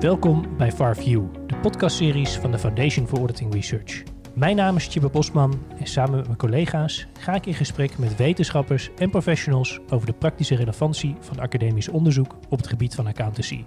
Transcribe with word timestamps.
Welkom 0.00 0.56
bij 0.56 0.72
FarView, 0.72 1.24
de 1.46 1.56
podcastseries 1.56 2.36
van 2.36 2.50
de 2.50 2.58
Foundation 2.58 3.06
for 3.06 3.18
Auditing 3.18 3.54
Research. 3.54 4.02
Mijn 4.34 4.56
naam 4.56 4.76
is 4.76 4.88
Tjibbe 4.88 5.08
Bosman 5.08 5.62
en 5.78 5.86
samen 5.86 6.16
met 6.16 6.24
mijn 6.24 6.38
collega's 6.38 7.06
ga 7.18 7.34
ik 7.34 7.46
in 7.46 7.54
gesprek 7.54 7.98
met 7.98 8.16
wetenschappers 8.16 8.90
en 8.98 9.10
professionals 9.10 9.80
over 9.88 10.06
de 10.06 10.12
praktische 10.12 10.54
relevantie 10.54 11.16
van 11.20 11.40
academisch 11.40 11.88
onderzoek 11.88 12.36
op 12.48 12.58
het 12.58 12.66
gebied 12.66 12.94
van 12.94 13.06
accountancy. 13.06 13.64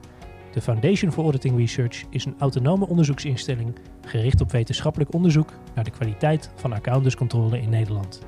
De 0.51 0.61
Foundation 0.61 1.11
for 1.11 1.23
Auditing 1.23 1.57
Research 1.57 2.03
is 2.09 2.25
een 2.25 2.35
autonome 2.39 2.87
onderzoeksinstelling 2.87 3.75
gericht 4.05 4.41
op 4.41 4.51
wetenschappelijk 4.51 5.13
onderzoek 5.13 5.53
naar 5.75 5.83
de 5.83 5.91
kwaliteit 5.91 6.51
van 6.55 6.73
accountantscontrole 6.73 7.61
in 7.61 7.69
Nederland. 7.69 8.21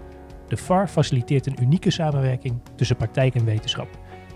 De 0.47 0.57
FAR 0.57 0.87
faciliteert 0.87 1.45
een 1.45 1.61
unieke 1.61 1.91
samenwerking 1.91 2.61
tussen 2.75 2.95
praktijk 2.95 3.35
en 3.35 3.45
wetenschap. 3.45 3.87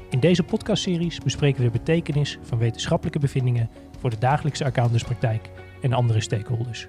In 0.10 0.20
deze 0.20 0.44
podcastseries 0.44 1.20
bespreken 1.20 1.64
we 1.64 1.72
de 1.72 1.78
betekenis 1.78 2.40
van 2.42 2.58
wetenschappelijke 2.58 3.20
bevindingen 3.20 3.70
voor 4.00 4.10
de 4.10 4.18
dagelijkse 4.18 4.66
accountantspraktijk 4.66 5.50
en 5.82 5.94
andere 5.94 6.22
stakeholders. 6.22 6.88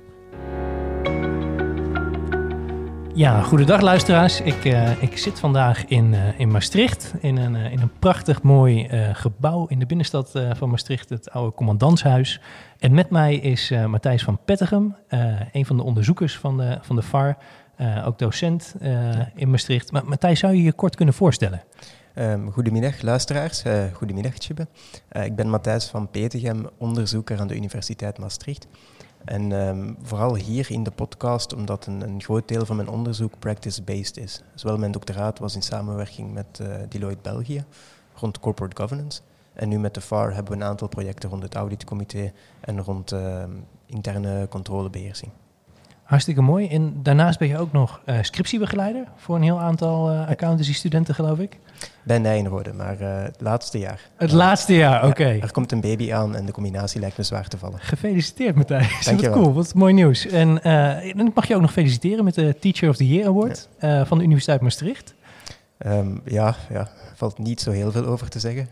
Ja, 3.14 3.42
goedendag 3.42 3.80
luisteraars. 3.80 4.40
Ik, 4.40 4.64
uh, 4.64 5.02
ik 5.02 5.18
zit 5.18 5.38
vandaag 5.38 5.86
in, 5.86 6.12
uh, 6.12 6.40
in 6.40 6.50
Maastricht, 6.50 7.14
in 7.20 7.36
een, 7.36 7.54
uh, 7.54 7.72
in 7.72 7.80
een 7.80 7.92
prachtig 7.98 8.42
mooi 8.42 8.88
gebouw 9.12 9.66
in 9.66 9.78
de 9.78 9.86
binnenstad 9.86 10.42
van 10.52 10.70
Maastricht, 10.70 11.08
het 11.08 11.30
oude 11.30 11.54
commandantshuis. 11.54 12.40
En 12.78 12.94
met 12.94 13.10
mij 13.10 13.34
is 13.36 13.72
Matthijs 13.86 14.22
van 14.22 14.38
Pettigem, 14.44 14.96
een 15.52 15.66
van 15.66 15.76
de 15.76 15.82
onderzoekers 15.82 16.38
van 16.38 16.56
de, 16.56 16.78
van 16.80 16.96
de 16.96 17.02
VAR, 17.02 17.36
ook 18.04 18.18
docent 18.18 18.74
in 19.34 19.50
Maastricht. 19.50 19.92
Maar 19.92 20.04
Matthijs, 20.04 20.38
zou 20.38 20.54
je 20.54 20.62
je 20.62 20.72
kort 20.72 20.96
kunnen 20.96 21.14
voorstellen? 21.14 21.62
Um, 22.14 22.52
goedemiddag 22.52 23.02
luisteraars, 23.02 23.64
uh, 23.64 23.84
goedemiddag. 23.92 24.34
Uh, 24.50 25.24
ik 25.24 25.36
ben 25.36 25.48
Matthijs 25.48 25.86
van 25.86 26.10
Petegem, 26.10 26.66
onderzoeker 26.78 27.40
aan 27.40 27.46
de 27.46 27.56
Universiteit 27.56 28.18
Maastricht. 28.18 28.66
En 29.24 29.52
um, 29.52 29.96
vooral 30.02 30.34
hier 30.34 30.70
in 30.70 30.82
de 30.82 30.90
podcast, 30.90 31.54
omdat 31.54 31.86
een, 31.86 32.00
een, 32.00 32.22
groot 32.22 32.48
deel 32.48 32.66
van 32.66 32.76
mijn 32.76 32.88
onderzoek 32.88 33.38
practice-based 33.38 34.16
is. 34.16 34.42
Zowel 34.54 34.78
mijn 34.78 34.92
doctoraat 34.92 35.38
was 35.38 35.54
in 35.54 35.62
samenwerking 35.62 36.32
met 36.32 36.58
uh, 36.62 36.74
Deloitte 36.88 37.22
België 37.22 37.64
rond 38.14 38.40
corporate 38.40 38.82
governance. 38.82 39.20
En 39.52 39.68
nu 39.68 39.78
met 39.78 39.94
de 39.94 40.00
FAR 40.00 40.34
hebben 40.34 40.52
we 40.52 40.58
een 40.58 40.68
aantal 40.68 40.88
projecten 40.88 41.30
rond 41.30 41.42
het 41.42 41.54
auditcomité 41.54 42.32
en 42.60 42.82
rond 42.82 43.14
interne 43.86 44.48
controlebeheersing. 44.48 45.32
Hartstikke 46.10 46.42
mooi. 46.42 46.68
En 46.68 47.02
daarnaast 47.02 47.38
ben 47.38 47.48
je 47.48 47.58
ook 47.58 47.72
nog 47.72 48.00
uh, 48.06 48.18
scriptiebegeleider 48.20 49.04
voor 49.16 49.36
een 49.36 49.42
heel 49.42 49.60
aantal 49.60 50.12
uh, 50.12 50.28
accountancy-studenten, 50.28 51.14
geloof 51.14 51.38
ik. 51.38 51.58
Bij 52.02 52.18
Nijenrode, 52.18 52.72
maar 52.72 53.00
uh, 53.00 53.22
het 53.22 53.40
laatste 53.40 53.78
jaar. 53.78 54.00
Het 54.16 54.32
laatste 54.32 54.74
jaar, 54.74 54.96
oké. 54.96 55.06
Okay. 55.06 55.36
Ja, 55.36 55.42
er 55.42 55.52
komt 55.52 55.72
een 55.72 55.80
baby 55.80 56.12
aan 56.12 56.36
en 56.36 56.46
de 56.46 56.52
combinatie 56.52 57.00
lijkt 57.00 57.16
me 57.16 57.22
zwaar 57.22 57.48
te 57.48 57.58
vallen. 57.58 57.80
Gefeliciteerd, 57.80 58.54
Matthijs. 58.54 59.04
Dank 59.04 59.20
wat 59.24 59.30
cool, 59.30 59.52
wat 59.52 59.74
mooi 59.74 59.92
nieuws. 59.92 60.26
En 60.26 60.54
dan 61.16 61.30
mag 61.34 61.46
je 61.46 61.54
ook 61.54 61.60
nog 61.60 61.72
feliciteren 61.72 62.24
met 62.24 62.34
de 62.34 62.56
Teacher 62.60 62.88
of 62.88 62.96
the 62.96 63.08
Year 63.08 63.28
Award 63.28 63.68
ja. 63.80 64.06
van 64.06 64.18
de 64.18 64.24
Universiteit 64.24 64.60
Maastricht. 64.60 65.14
Um, 65.86 66.20
ja, 66.24 66.54
ja, 66.70 66.88
valt 67.14 67.38
niet 67.38 67.60
zo 67.60 67.70
heel 67.70 67.92
veel 67.92 68.06
over 68.06 68.28
te 68.28 68.40
zeggen. 68.40 68.68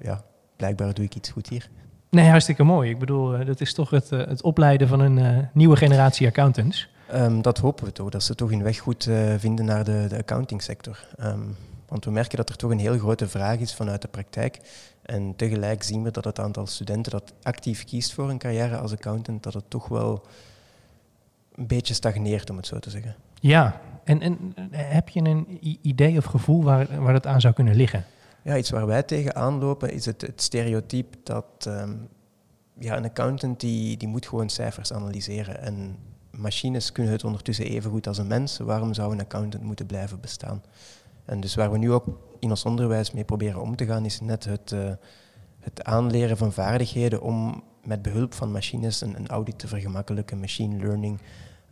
ja, 0.00 0.22
blijkbaar 0.56 0.94
doe 0.94 1.04
ik 1.04 1.14
iets 1.14 1.30
goed 1.30 1.48
hier. 1.48 1.68
Nee, 2.14 2.28
hartstikke 2.28 2.64
mooi. 2.64 2.90
Ik 2.90 2.98
bedoel, 2.98 3.40
uh, 3.40 3.46
dat 3.46 3.60
is 3.60 3.74
toch 3.74 3.90
het, 3.90 4.12
uh, 4.12 4.26
het 4.26 4.42
opleiden 4.42 4.88
van 4.88 5.00
een 5.00 5.16
uh, 5.16 5.38
nieuwe 5.52 5.76
generatie 5.76 6.26
accountants. 6.26 6.88
Um, 7.14 7.42
dat 7.42 7.58
hopen 7.58 7.84
we 7.84 7.92
toch, 7.92 8.10
dat 8.10 8.22
ze 8.22 8.34
toch 8.34 8.50
hun 8.50 8.62
weg 8.62 8.78
goed 8.78 9.08
vinden 9.38 9.64
naar 9.64 9.84
de, 9.84 10.06
de 10.08 10.18
accountingsector. 10.18 11.06
Um, 11.20 11.56
want 11.88 12.04
we 12.04 12.10
merken 12.10 12.36
dat 12.36 12.48
er 12.48 12.56
toch 12.56 12.70
een 12.70 12.78
heel 12.78 12.98
grote 12.98 13.28
vraag 13.28 13.58
is 13.58 13.74
vanuit 13.74 14.02
de 14.02 14.08
praktijk. 14.08 14.60
En 15.02 15.36
tegelijk 15.36 15.82
zien 15.82 16.02
we 16.02 16.10
dat 16.10 16.24
het 16.24 16.40
aantal 16.40 16.66
studenten 16.66 17.12
dat 17.12 17.32
actief 17.42 17.84
kiest 17.84 18.12
voor 18.12 18.30
een 18.30 18.38
carrière 18.38 18.76
als 18.76 18.92
accountant, 18.92 19.42
dat 19.42 19.54
het 19.54 19.64
toch 19.68 19.88
wel 19.88 20.26
een 21.54 21.66
beetje 21.66 21.94
stagneert, 21.94 22.50
om 22.50 22.56
het 22.56 22.66
zo 22.66 22.78
te 22.78 22.90
zeggen. 22.90 23.14
Ja, 23.40 23.80
en, 24.04 24.20
en 24.20 24.54
heb 24.70 25.08
je 25.08 25.20
een 25.20 25.58
idee 25.82 26.18
of 26.18 26.24
gevoel 26.24 26.62
waar, 26.62 27.02
waar 27.02 27.12
dat 27.12 27.26
aan 27.26 27.40
zou 27.40 27.54
kunnen 27.54 27.74
liggen? 27.74 28.04
Ja, 28.44 28.56
iets 28.56 28.70
waar 28.70 28.86
wij 28.86 29.02
tegenaan 29.02 29.58
lopen 29.58 29.92
is 29.92 30.06
het, 30.06 30.20
het 30.20 30.42
stereotype 30.42 31.18
dat 31.22 31.66
um, 31.68 32.08
ja, 32.78 32.96
een 32.96 33.04
accountant 33.04 33.60
die, 33.60 33.96
die 33.96 34.08
moet 34.08 34.26
gewoon 34.26 34.48
cijfers 34.48 34.92
analyseren. 34.92 35.60
En 35.60 35.96
machines 36.30 36.92
kunnen 36.92 37.12
het 37.12 37.24
ondertussen 37.24 37.64
even 37.64 37.90
goed 37.90 38.06
als 38.06 38.18
een 38.18 38.26
mens. 38.26 38.58
Waarom 38.58 38.94
zou 38.94 39.12
een 39.12 39.20
accountant 39.20 39.62
moeten 39.62 39.86
blijven 39.86 40.20
bestaan? 40.20 40.62
En 41.24 41.40
dus 41.40 41.54
waar 41.54 41.70
we 41.70 41.78
nu 41.78 41.92
ook 41.92 42.06
in 42.38 42.50
ons 42.50 42.64
onderwijs 42.64 43.12
mee 43.12 43.24
proberen 43.24 43.60
om 43.60 43.76
te 43.76 43.86
gaan, 43.86 44.04
is 44.04 44.20
net 44.20 44.44
het, 44.44 44.72
uh, 44.72 44.92
het 45.60 45.84
aanleren 45.84 46.36
van 46.36 46.52
vaardigheden 46.52 47.22
om 47.22 47.62
met 47.84 48.02
behulp 48.02 48.34
van 48.34 48.52
machines 48.52 49.00
een, 49.00 49.16
een 49.16 49.28
audit 49.28 49.58
te 49.58 49.68
vergemakkelijken, 49.68 50.40
machine 50.40 50.76
learning, 50.76 51.20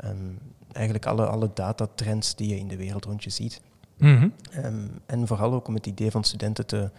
um, 0.04 0.38
eigenlijk 0.72 1.06
alle, 1.06 1.26
alle 1.26 1.50
datatrends 1.54 2.34
die 2.34 2.48
je 2.48 2.58
in 2.58 2.68
de 2.68 2.76
wereld 2.76 3.04
rond 3.04 3.24
je 3.24 3.30
ziet. 3.30 3.60
Mm 4.02 4.16
-hmm. 4.16 4.64
um, 4.64 5.00
en 5.06 5.26
vooral 5.26 5.52
ook 5.52 5.68
om 5.68 5.74
het 5.74 5.86
idee 5.86 6.10
van 6.10 6.24
studenten 6.24 6.66
te, 6.66 6.90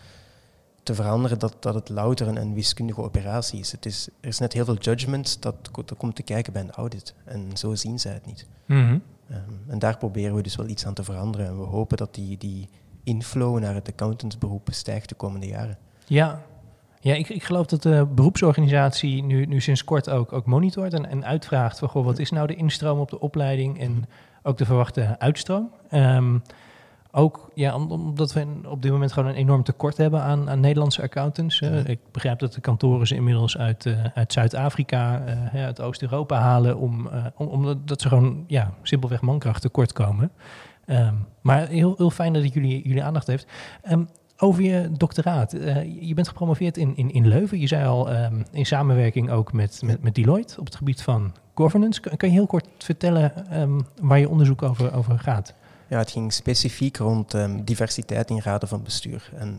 te 0.83 0.95
veranderen 0.95 1.39
dat, 1.39 1.55
dat 1.59 1.73
het 1.73 1.89
louter 1.89 2.27
een, 2.27 2.35
een 2.35 2.53
wiskundige 2.53 3.01
operatie 3.01 3.59
is. 3.59 3.71
Het 3.71 3.85
is. 3.85 4.07
Er 4.19 4.27
is 4.27 4.39
net 4.39 4.53
heel 4.53 4.65
veel 4.65 4.77
judgment 4.77 5.41
dat, 5.41 5.55
dat 5.85 5.97
komt 5.97 6.15
te 6.15 6.23
kijken 6.23 6.53
bij 6.53 6.61
een 6.61 6.71
audit. 6.71 7.15
En 7.25 7.57
zo 7.57 7.75
zien 7.75 7.99
zij 7.99 8.13
het 8.13 8.25
niet. 8.25 8.47
Mm 8.65 8.85
-hmm. 8.85 9.01
um, 9.31 9.61
en 9.67 9.79
daar 9.79 9.97
proberen 9.97 10.35
we 10.35 10.41
dus 10.41 10.55
wel 10.55 10.67
iets 10.67 10.85
aan 10.85 10.93
te 10.93 11.03
veranderen. 11.03 11.47
En 11.47 11.57
we 11.57 11.65
hopen 11.65 11.97
dat 11.97 12.13
die, 12.13 12.37
die 12.37 12.69
inflow 13.03 13.59
naar 13.59 13.73
het 13.73 13.87
accountantsberoep 13.87 14.67
stijgt 14.71 15.09
de 15.09 15.15
komende 15.15 15.47
jaren. 15.47 15.77
Ja, 16.05 16.41
ja, 16.99 17.13
ik, 17.13 17.29
ik 17.29 17.43
geloof 17.43 17.65
dat 17.65 17.81
de 17.81 18.07
beroepsorganisatie 18.15 19.23
nu, 19.23 19.45
nu 19.45 19.61
sinds 19.61 19.83
kort 19.83 20.09
ook, 20.09 20.33
ook 20.33 20.45
monitort 20.45 20.93
en, 20.93 21.05
en 21.05 21.25
uitvraagt 21.25 21.79
van 21.79 21.89
goh, 21.89 22.05
wat 22.05 22.19
is 22.19 22.31
nou 22.31 22.47
de 22.47 22.55
instroom 22.55 22.99
op 22.99 23.09
de 23.09 23.19
opleiding 23.19 23.79
en 23.79 24.05
ook 24.43 24.57
de 24.57 24.65
verwachte 24.65 25.19
uitstroom. 25.19 25.71
Um, 25.91 26.41
ook 27.15 27.51
ja, 27.53 27.75
omdat 27.75 28.33
we 28.33 28.47
op 28.67 28.81
dit 28.81 28.91
moment 28.91 29.11
gewoon 29.11 29.29
een 29.29 29.35
enorm 29.35 29.63
tekort 29.63 29.97
hebben 29.97 30.21
aan, 30.21 30.49
aan 30.49 30.59
Nederlandse 30.59 31.01
accountants. 31.01 31.61
Uh, 31.61 31.85
ik 31.85 31.99
begrijp 32.11 32.39
dat 32.39 32.53
de 32.53 32.61
kantoren 32.61 33.07
ze 33.07 33.15
inmiddels 33.15 33.57
uit, 33.57 33.85
uh, 33.85 34.05
uit 34.13 34.33
Zuid-Afrika, 34.33 35.23
uh, 35.53 35.63
uit 35.65 35.81
Oost-Europa 35.81 36.39
halen, 36.39 36.77
om, 36.77 37.09
om, 37.35 37.47
omdat 37.47 38.01
ze 38.01 38.07
gewoon 38.07 38.43
ja, 38.47 38.73
simpelweg 38.81 39.21
mankracht 39.21 39.61
tekort 39.61 39.93
komen. 39.93 40.31
Um, 40.85 41.27
maar 41.41 41.67
heel, 41.67 41.93
heel 41.97 42.09
fijn 42.09 42.33
dat 42.33 42.43
ik 42.43 42.53
jullie, 42.53 42.87
jullie 42.87 43.03
aandacht 43.03 43.27
heeft. 43.27 43.47
Um, 43.91 44.07
over 44.37 44.63
je 44.63 44.89
doctoraat. 44.97 45.51
je 45.99 46.13
bent 46.13 46.27
gepromoveerd 46.27 46.77
in, 46.77 46.95
in, 46.95 47.11
in 47.11 47.27
Leuven. 47.27 47.59
Je 47.59 47.67
zei 47.67 47.85
al 47.85 48.13
um, 48.13 48.45
in 48.51 48.65
samenwerking 48.65 49.29
ook 49.29 49.53
met, 49.53 49.81
met, 49.85 50.03
met 50.03 50.15
Deloitte 50.15 50.59
op 50.59 50.65
het 50.65 50.75
gebied 50.75 51.01
van 51.01 51.33
governance. 51.55 52.01
Kan, 52.01 52.17
kan 52.17 52.29
je 52.29 52.35
heel 52.35 52.47
kort 52.47 52.67
vertellen 52.77 53.33
waar 54.01 54.19
je 54.19 54.29
onderzoek 54.29 54.61
over, 54.61 54.93
over 54.93 55.19
gaat? 55.19 55.53
Ja, 55.93 55.99
het 55.99 56.11
ging 56.11 56.33
specifiek 56.33 56.97
rond 56.97 57.33
um, 57.33 57.63
diversiteit 57.63 58.29
in 58.29 58.39
raden 58.39 58.67
van 58.67 58.83
bestuur. 58.83 59.31
En 59.35 59.57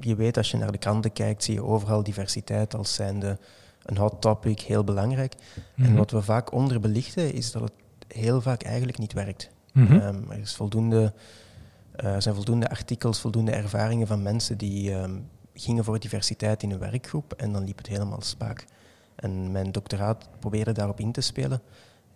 je 0.00 0.14
weet, 0.14 0.36
als 0.36 0.50
je 0.50 0.56
naar 0.56 0.72
de 0.72 0.78
kranten 0.78 1.12
kijkt, 1.12 1.44
zie 1.44 1.54
je 1.54 1.62
overal 1.62 2.02
diversiteit 2.02 2.74
als 2.74 2.94
zijnde 2.94 3.38
een 3.82 3.96
hot 3.96 4.20
topic, 4.20 4.60
heel 4.60 4.84
belangrijk. 4.84 5.34
Mm 5.34 5.62
-hmm. 5.74 5.84
En 5.84 5.96
wat 5.96 6.10
we 6.10 6.22
vaak 6.22 6.52
onderbelichten, 6.52 7.32
is 7.32 7.52
dat 7.52 7.62
het 7.62 7.72
heel 8.08 8.40
vaak 8.40 8.62
eigenlijk 8.62 8.98
niet 8.98 9.12
werkt. 9.12 9.50
Mm 9.72 9.86
-hmm. 9.86 10.00
um, 10.00 10.30
er, 10.30 10.38
is 10.38 10.54
voldoende, 10.54 11.12
uh, 12.04 12.14
zijn 12.18 12.34
voldoende 12.34 12.70
artikels, 12.70 13.20
voldoende 13.20 13.52
ervaringen 13.52 14.06
van 14.06 14.22
mensen 14.22 14.58
die 14.58 14.92
um, 14.92 15.28
gingen 15.54 15.84
voor 15.84 15.98
diversiteit 15.98 16.62
in 16.62 16.70
een 16.70 16.78
werkgroep 16.78 17.32
en 17.32 17.52
dan 17.52 17.64
liep 17.64 17.78
het 17.78 17.86
helemaal 17.86 18.22
spaak. 18.22 18.64
En 19.14 19.52
mijn 19.52 19.72
doctoraat 19.72 20.28
probeerde 20.38 20.72
daarop 20.72 21.00
in 21.00 21.12
te 21.12 21.20
spelen 21.20 21.60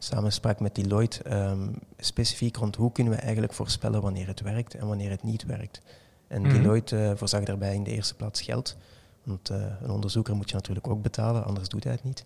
samenspraak 0.03 0.61
met 0.61 0.75
Deloitte, 0.75 1.33
um, 1.33 1.75
specifiek 1.97 2.57
rond 2.57 2.77
hoe 2.77 2.93
kunnen 2.93 3.13
we 3.13 3.19
eigenlijk 3.19 3.53
voorspellen 3.53 4.03
wanneer 4.03 4.27
het 4.27 4.41
werkt 4.41 4.75
en 4.75 4.87
wanneer 4.87 5.11
het 5.11 5.23
niet 5.23 5.45
werkt. 5.45 5.81
En. 6.27 6.43
Deloitte 6.43 6.97
uh, 6.97 7.11
voorzag 7.15 7.45
daarbij 7.45 7.75
in 7.75 7.83
de 7.83 7.91
eerste 7.91 8.15
plaats 8.15 8.41
geld, 8.41 8.77
want 9.23 9.51
uh, 9.51 9.65
een 9.83 9.91
onderzoeker 9.91 10.37
moet 10.37 10.49
je 10.49 10.55
natuurlijk 10.55 10.89
ook 10.89 11.03
betalen, 11.03 11.45
anders 11.45 11.69
doet 11.69 11.85
hij 11.85 11.93
het 11.93 12.05
niet. 12.05 12.25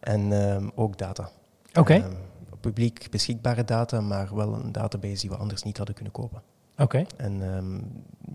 En 0.00 0.32
um, 0.32 0.70
ook 0.74 0.98
data. 0.98 1.30
Oké. 1.68 1.80
Okay. 1.80 1.96
Um, 1.96 2.16
publiek 2.60 3.10
beschikbare 3.10 3.64
data, 3.64 4.00
maar 4.00 4.34
wel 4.34 4.54
een 4.54 4.72
database 4.72 5.20
die 5.20 5.30
we 5.30 5.36
anders 5.36 5.62
niet 5.62 5.76
hadden 5.76 5.94
kunnen 5.94 6.12
kopen. 6.12 6.42
Oké. 6.72 6.82
Okay. 6.82 7.06
En 7.16 7.82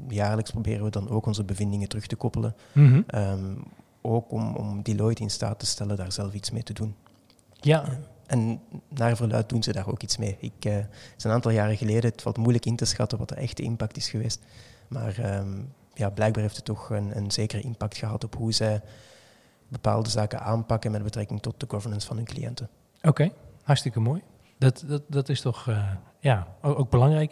jaarlijks 0.08 0.52
proberen 0.52 0.84
we 0.84 0.90
dan 0.90 1.10
ook 1.10 1.26
onze 1.26 1.44
bevindingen 1.44 1.88
terug 1.88 2.08
te 2.08 2.16
koppelen. 2.16 2.56
Mm-hmm. 2.72 3.06
ook 4.02 4.32
om, 4.32 4.56
om 4.56 4.82
Deloitte 4.82 5.22
in 5.22 5.30
staat 5.30 5.60
te 5.60 5.66
stellen 5.66 5.98
daar 5.98 6.12
zelf 6.12 6.34
iets 6.34 6.52
mee 6.52 6.64
te 6.64 6.74
doen. 6.74 6.96
Ja. 7.60 7.84
En 8.32 8.62
naar 8.88 9.16
verluid 9.16 9.50
doen 9.50 9.64
ze 9.64 9.72
daar 9.72 9.88
ook 9.88 10.02
iets 10.02 10.18
mee. 10.18 10.38
Ik, 10.40 10.66
uh, 10.66 10.74
het 10.74 11.14
is 11.18 11.24
een 11.24 11.32
aantal 11.32 11.52
jaren 11.52 11.78
geleden, 11.78 12.12
het 12.12 12.22
valt 12.22 12.38
moeilijk 12.38 12.66
in 12.66 12.76
te 12.76 12.86
schatten 12.86 13.18
wat 13.18 13.30
de 13.30 13.36
echte 13.36 13.62
impact 13.62 13.98
is 13.98 14.10
geweest. 14.10 14.40
Maar 14.88 15.38
um, 15.38 15.74
ja, 15.94 16.10
blijkbaar 16.10 16.44
heeft 16.44 16.56
het 16.56 16.66
toch 16.66 16.90
een, 16.90 17.18
een 17.18 17.32
zekere 17.32 17.62
impact 17.62 17.98
gehad 17.98 18.24
op 18.24 18.36
hoe 18.36 18.52
zij 18.52 18.82
bepaalde 19.68 20.10
zaken 20.10 20.42
aanpakken 20.42 20.92
met 20.92 21.04
betrekking 21.04 21.42
tot 21.42 21.60
de 21.60 21.66
governance 21.70 22.08
van 22.08 22.16
hun 22.16 22.26
cliënten. 22.26 22.70
Oké, 23.02 23.32
hartstikke 23.64 24.00
mooi. 24.00 24.22
Dat, 24.58 24.84
dat, 24.88 25.02
dat 25.08 25.30
is 25.30 25.42
toch 25.42 25.68
uh, 25.70 25.92
ja, 26.20 26.48
ook, 26.62 26.90
belangrijk. 26.90 27.32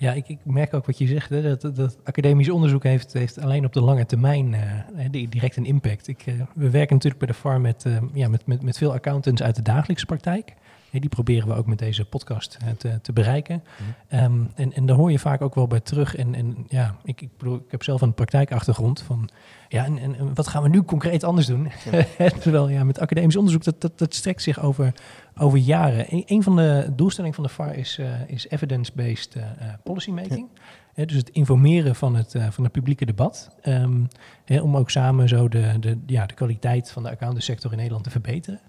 Ja, 0.00 0.12
ik, 0.12 0.28
ik, 0.28 0.38
merk 0.42 0.74
ook 0.74 0.86
wat 0.86 0.98
je 0.98 1.06
zegt. 1.06 1.30
Hè, 1.30 1.56
dat, 1.56 1.76
dat 1.76 1.98
academisch 2.04 2.50
onderzoek 2.50 2.82
heeft, 2.82 3.12
heeft 3.12 3.40
alleen 3.40 3.64
op 3.64 3.72
de 3.72 3.80
lange 3.80 4.06
termijn 4.06 4.52
uh, 4.52 5.26
direct 5.28 5.56
een 5.56 5.64
impact. 5.64 6.08
Ik, 6.08 6.26
uh, 6.26 6.34
we 6.54 6.70
werken 6.70 6.94
natuurlijk 6.94 7.18
bij 7.18 7.28
de 7.28 7.34
farm 7.34 7.62
met, 7.62 7.84
uh, 7.86 7.96
ja, 8.12 8.28
met, 8.28 8.46
met, 8.46 8.62
met 8.62 8.78
veel 8.78 8.92
accountants 8.92 9.42
uit 9.42 9.56
de 9.56 9.62
dagelijkse 9.62 10.06
praktijk. 10.06 10.54
Die 10.90 11.08
proberen 11.08 11.48
we 11.48 11.54
ook 11.54 11.66
met 11.66 11.78
deze 11.78 12.04
podcast 12.04 12.58
te, 12.78 13.00
te, 13.00 13.12
bereiken. 13.12 13.62
Mm. 14.10 14.18
Um, 14.18 14.50
en, 14.54 14.72
en 14.72 14.86
daar 14.86 14.96
hoor 14.96 15.10
je 15.10 15.18
vaak 15.18 15.42
ook 15.42 15.54
wel 15.54 15.66
bij 15.66 15.80
terug. 15.80 16.16
En, 16.16 16.34
en 16.34 16.66
ja, 16.68 16.96
ik, 17.04 17.20
ik, 17.20 17.30
bedoel, 17.38 17.56
ik 17.56 17.70
heb 17.70 17.82
zelf 17.82 18.00
een 18.00 18.14
praktijkachtergrond 18.14 19.02
van... 19.02 19.28
Ja, 19.68 19.84
en, 19.84 19.98
en 19.98 20.34
wat 20.34 20.48
gaan 20.48 20.62
we 20.62 20.68
nu 20.68 20.82
concreet 20.82 21.24
anders 21.24 21.46
doen? 21.46 21.68
Ja. 21.90 22.28
Terwijl 22.40 22.68
ja, 22.68 22.84
met 22.84 23.00
academisch 23.00 23.36
onderzoek, 23.36 23.64
dat, 23.64 23.80
dat, 23.80 23.98
dat 23.98 24.14
strekt 24.14 24.42
zich 24.42 24.62
over 24.62 24.92
over 25.38 25.58
jaren. 25.58 26.06
Een, 26.08 26.22
een 26.26 26.42
van 26.42 26.56
de 26.56 26.90
doelstellingen 26.96 27.34
van 27.34 27.44
de 27.44 27.50
VAR 27.50 27.74
is, 27.74 27.98
uh, 27.98 28.06
is 28.26 28.48
evidence-based 28.48 29.36
uh, 29.36 29.44
policymaking. 29.84 30.48
Ja. 30.94 31.04
dus 31.04 31.16
het 31.16 31.30
informeren 31.30 31.94
van 31.94 32.16
het, 32.16 32.34
uh, 32.34 32.46
van 32.50 32.64
het 32.64 32.72
publieke 32.72 33.04
debat. 33.04 33.50
Um, 33.64 34.08
he, 34.44 34.60
om 34.60 34.76
ook 34.76 34.90
samen 34.90 35.28
zo 35.28 35.48
de, 35.48 35.76
de, 35.80 35.98
ja, 36.06 36.26
de 36.26 36.34
kwaliteit 36.34 36.90
van 36.90 37.02
de 37.02 37.10
accountantssector 37.10 37.70
in 37.70 37.76
Nederland 37.76 38.04
te 38.04 38.10
verbeteren. 38.10 38.60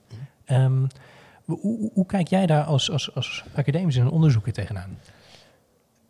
Um, 0.46 0.88
hoe, 1.58 1.92
hoe, 1.94 2.06
kijk 2.06 2.28
jij 2.28 2.46
daar 2.46 2.64
als, 2.64 2.92
als, 2.92 3.16
als 3.16 3.44
academisch 3.54 3.96
en 3.96 4.10
onderzoeker 4.10 4.54
tegenaan? 4.54 4.98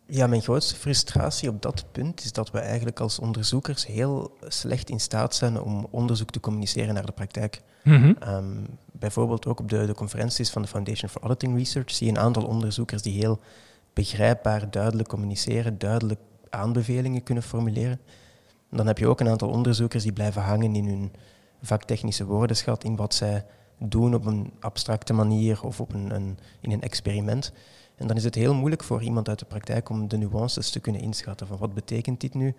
Ja, 0.06 0.26
mijn 0.26 0.42
grootste 0.42 0.74
frustratie 0.74 1.48
op 1.48 1.62
dat 1.62 1.84
punt 1.92 2.24
is 2.24 2.32
dat 2.32 2.50
we 2.50 2.58
eigenlijk 2.58 3.00
als 3.00 3.18
onderzoekers 3.18 3.86
heel 3.86 4.36
slecht 4.48 4.90
in 4.90 5.00
staat 5.00 5.34
zijn 5.34 5.60
om 5.60 5.86
onderzoek 5.90 6.30
te 6.30 6.40
communiceren 6.40 6.94
naar 6.94 7.06
de 7.06 7.12
praktijk. 7.12 7.62
Mm 7.84 8.02
-hmm. 8.02 8.16
um, 8.28 8.66
bijvoorbeeld 8.92 9.46
ook 9.46 9.60
op 9.60 9.68
de, 9.68 9.86
de 9.86 9.94
conferenties 9.94 10.50
van 10.50 10.62
de 10.62 10.68
Foundation 10.68 11.10
for 11.10 11.20
Auditing 11.20 11.56
Research 11.56 11.90
zie 11.90 12.06
je 12.06 12.12
een 12.12 12.18
aantal 12.18 12.44
onderzoekers 12.44 13.02
die 13.02 13.18
heel 13.18 13.40
begrijpbaar, 13.92 14.70
duidelijk 14.70 15.08
communiceren, 15.08 15.78
duidelijk 15.78 16.20
aanbevelingen 16.50 17.22
kunnen 17.22 17.42
formuleren. 17.42 18.00
Dan 18.70 18.86
heb 18.86 18.98
je 18.98 19.06
ook 19.06 19.20
een 19.20 19.28
aantal 19.28 19.48
onderzoekers 19.48 20.02
die 20.02 20.12
blijven 20.12 20.42
hangen 20.42 20.74
in 20.74 20.86
hun 20.86 21.12
vaktechnische 21.62 22.24
woordenschat, 22.24 22.84
in 22.84 22.96
wat 22.96 23.14
zij 23.14 23.44
doen 23.80 24.14
op 24.14 24.26
een 24.26 24.52
abstracte 24.60 25.12
manier 25.12 25.62
of 25.62 25.80
op 25.80 25.94
een, 25.94 26.14
een, 26.14 26.38
in 26.60 26.72
een 26.72 26.82
experiment. 26.82 27.52
En 27.96 28.06
dan 28.06 28.16
is 28.16 28.24
het 28.24 28.34
heel 28.34 28.54
moeilijk 28.54 28.82
voor 28.82 29.02
iemand 29.02 29.28
uit 29.28 29.38
de 29.38 29.44
praktijk 29.44 29.88
om 29.88 30.08
de 30.08 30.16
nuances 30.16 30.70
te 30.70 30.80
kunnen 30.80 31.00
inschatten 31.00 31.46
van 31.46 31.58
wat 31.58 31.74
betekent 31.74 32.20
dit 32.20 32.34
nu, 32.34 32.54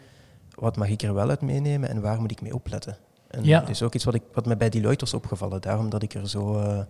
wat 0.56 0.78
mag 0.78 0.90
ik 0.90 1.02
er 1.02 1.14
wel 1.14 1.30
uit 1.30 1.42
meenemen 1.42 1.90
en 1.90 2.02
waar 2.02 2.20
moet 2.20 2.32
ik 2.32 2.42
mee 2.42 2.54
opletten. 2.54 2.98
En 3.28 3.44
ja. 3.44 3.60
dat 3.60 3.70
is 3.70 3.82
ook 3.82 3.94
iets 3.94 4.04
wat, 4.04 4.14
ik, 4.14 4.22
wat 4.34 4.46
me 4.46 4.58
bij 4.58 4.70
Deloitte 4.70 5.06
was 5.06 5.14
opgevallen, 5.14 5.62
daarom 5.62 5.90
dat 5.90 6.04
ik 6.04 6.14
er 6.14 6.30
zo, 6.30 6.60
uh, 6.60 6.82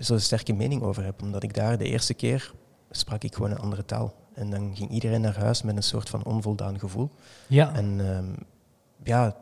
zo 0.00 0.18
sterke 0.18 0.52
mening 0.52 0.82
over 0.82 1.04
heb. 1.04 1.22
Omdat 1.22 1.42
ik 1.42 1.54
daar 1.54 1.78
de 1.78 1.84
eerste 1.84 2.14
keer 2.14 2.52
sprak 2.90 3.22
ik 3.22 3.34
gewoon 3.34 3.50
een 3.50 3.58
andere 3.58 3.84
taal. 3.84 4.14
En 4.34 4.50
dan 4.50 4.76
ging 4.76 4.90
iedereen 4.90 5.20
naar 5.20 5.38
huis 5.38 5.62
met 5.62 5.76
een 5.76 5.82
soort 5.82 6.08
van 6.08 6.24
onvoldaan 6.24 6.78
gevoel. 6.78 7.10
Ja. 7.46 7.74
En 7.74 8.16
um, 8.16 8.34
ja, 9.02 9.36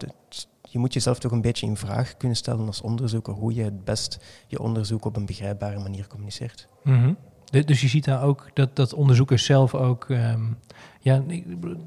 je 0.70 0.78
moet 0.78 0.92
jezelf 0.92 1.18
toch 1.18 1.32
een 1.32 1.40
beetje 1.40 1.66
in 1.66 1.76
vraag 1.76 2.16
kunnen 2.16 2.36
stellen 2.36 2.66
als 2.66 2.80
onderzoeker 2.80 3.32
hoe 3.32 3.54
je 3.54 3.62
het 3.62 3.84
best 3.84 4.18
je 4.46 4.60
onderzoek 4.60 5.04
op 5.04 5.16
een 5.16 5.26
begrijpbare 5.26 5.78
manier 5.78 6.06
communiceert. 6.06 6.68
Mm 6.82 7.02
-hmm. 7.02 7.16
Dus 7.64 7.80
je 7.80 7.88
ziet 7.88 8.04
daar 8.04 8.22
ook 8.22 8.50
dat, 8.54 8.76
dat 8.76 8.94
onderzoekers 8.94 9.44
zelf 9.44 9.74
ook. 9.74 10.08
Um, 10.08 10.58
ja, 11.00 11.22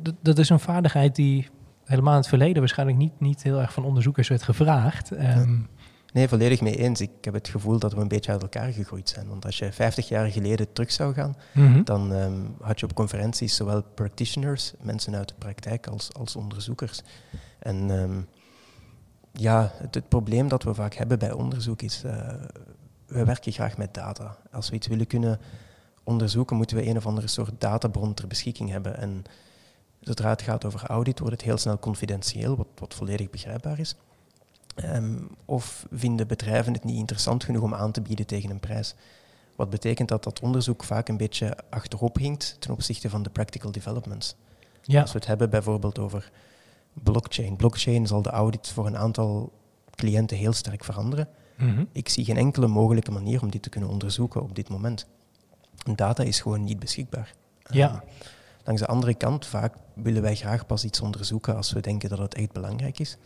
dat, 0.02 0.16
dat 0.22 0.38
is 0.38 0.50
een 0.50 0.60
vaardigheid 0.60 1.16
die 1.16 1.50
helemaal 1.84 2.14
in 2.14 2.20
het 2.20 2.28
verleden 2.28 2.60
waarschijnlijk 2.60 2.98
niet, 2.98 3.20
niet 3.20 3.44
heel 3.44 3.60
erg 3.60 3.74
van 3.74 3.86
onderzoekers 3.86 4.28
werd 4.28 4.44
gevraagd. 4.44 5.12
Um, 5.12 5.70
Nee, 6.14 6.28
volledig 6.28 6.62
mee 6.62 6.78
eens. 6.78 7.02
Ik 7.02 7.10
heb 7.22 7.34
het 7.34 7.48
gevoel 7.48 7.80
dat 7.80 7.94
we 7.94 8.02
een 8.02 8.08
beetje 8.08 8.32
uit 8.32 8.42
elkaar 8.42 8.74
gegroeid 8.74 9.10
zijn. 9.10 9.28
Want 9.28 9.46
als 9.46 9.58
je 9.58 9.72
50 9.72 10.08
jaar 10.08 10.32
geleden 10.32 10.74
terug 10.74 10.92
zou 10.92 11.14
gaan, 11.14 11.36
mm 11.54 11.74
-hmm. 11.74 11.84
dan 11.84 12.12
um, 12.12 12.56
had 12.62 12.80
je 12.80 12.86
op 12.86 12.94
conferenties 12.94 13.56
zowel 13.56 13.84
practitioners, 13.84 14.74
mensen 14.82 15.16
uit 15.16 15.28
de 15.28 15.34
praktijk, 15.38 15.88
als, 15.88 16.14
als 16.14 16.36
onderzoekers. 16.36 17.02
En 17.60 17.90
um, 17.90 18.28
ja, 19.34 19.72
het, 19.74 19.96
het, 19.96 20.10
probleem 20.10 20.48
dat 20.48 20.64
we 20.64 20.74
vaak 20.74 20.94
hebben 20.94 21.20
bij 21.20 21.32
onderzoek 21.32 21.82
is, 21.82 22.04
uh, 22.06 22.12
we 23.06 23.26
werken 23.26 23.52
graag 23.52 23.78
met 23.78 23.94
data. 23.94 24.38
Als 24.52 24.70
we 24.70 24.76
iets 24.76 24.88
willen 24.88 25.08
kunnen 25.08 25.40
onderzoeken, 26.04 26.56
moeten 26.56 26.78
we 26.78 26.88
een 26.88 26.98
of 26.98 27.06
andere 27.06 27.28
soort 27.28 27.52
databron 27.58 28.14
ter 28.14 28.28
beschikking 28.28 28.70
hebben. 28.70 28.98
En 28.98 29.24
zodra 30.00 30.30
het 30.30 30.42
gaat 30.42 30.66
over 30.66 30.88
audit, 30.88 31.20
wordt 31.20 31.34
het 31.36 31.44
heel 31.44 31.58
snel 31.58 31.80
confidentieel, 31.80 32.56
wat, 32.56 32.68
wat 32.76 32.94
volledig 32.94 33.30
begrijpbaar 33.30 33.80
is. 33.80 33.96
Um, 34.76 35.30
of 35.46 35.86
vinden 35.92 36.28
bedrijven 36.28 36.74
het 36.74 36.84
niet 36.84 36.98
interessant 36.98 37.44
genoeg 37.44 37.62
om 37.62 37.74
aan 37.74 37.92
te 37.92 38.02
bieden 38.02 38.26
tegen 38.26 38.50
een 38.50 38.60
prijs? 38.60 38.96
Wat 39.56 39.70
betekent 39.70 40.10
dat 40.10 40.24
dat 40.24 40.40
onderzoek 40.40 40.84
vaak 40.84 41.10
een 41.10 41.18
beetje 41.18 41.58
achterop 41.70 42.18
hinkt 42.18 42.56
ten 42.60 42.72
opzichte 42.72 43.10
van 43.10 43.24
de 43.24 43.30
practical 43.30 43.72
developments. 43.72 44.36
Ja. 44.82 45.02
Als 45.02 45.12
we 45.12 45.18
het 45.18 45.28
hebben 45.28 45.50
bijvoorbeeld 45.50 46.00
over 46.00 46.32
blockchain. 46.94 47.56
Blockchain 47.56 48.08
zal 48.08 48.22
de 48.22 48.30
audit 48.30 48.68
voor 48.68 48.86
een 48.86 48.98
aantal 48.98 49.52
cliënten 49.96 50.38
heel 50.38 50.54
sterk 50.54 50.84
veranderen. 50.84 51.28
Mm 51.58 51.76
-hmm. 51.76 51.88
Ik 51.92 52.10
zie 52.10 52.26
geen 52.26 52.38
enkele 52.38 52.68
mogelijke 52.68 53.12
manier 53.12 53.42
om 53.42 53.52
dit 53.52 53.62
te 53.62 53.70
kunnen 53.70 53.90
onderzoeken 53.90 54.42
op 54.42 54.56
dit 54.56 54.70
moment. 54.70 55.08
Data 55.96 56.24
is 56.24 56.42
gewoon 56.42 56.64
niet 56.64 56.80
beschikbaar. 56.80 57.34
Ja. 57.70 57.94
Um, 57.94 58.02
langs 58.64 58.82
de 58.82 58.88
andere 58.88 59.14
kant, 59.14 59.46
vaak 59.46 59.76
willen 59.94 60.22
wij 60.22 60.36
graag 60.36 60.66
pas 60.66 60.84
iets 60.84 61.02
onderzoeken 61.02 61.56
als 61.56 61.74
we 61.74 61.80
denken 61.80 62.10
dat 62.10 62.18
het 62.18 62.34
echt 62.34 62.52
belangrijk 62.52 63.00
is. 63.00 63.18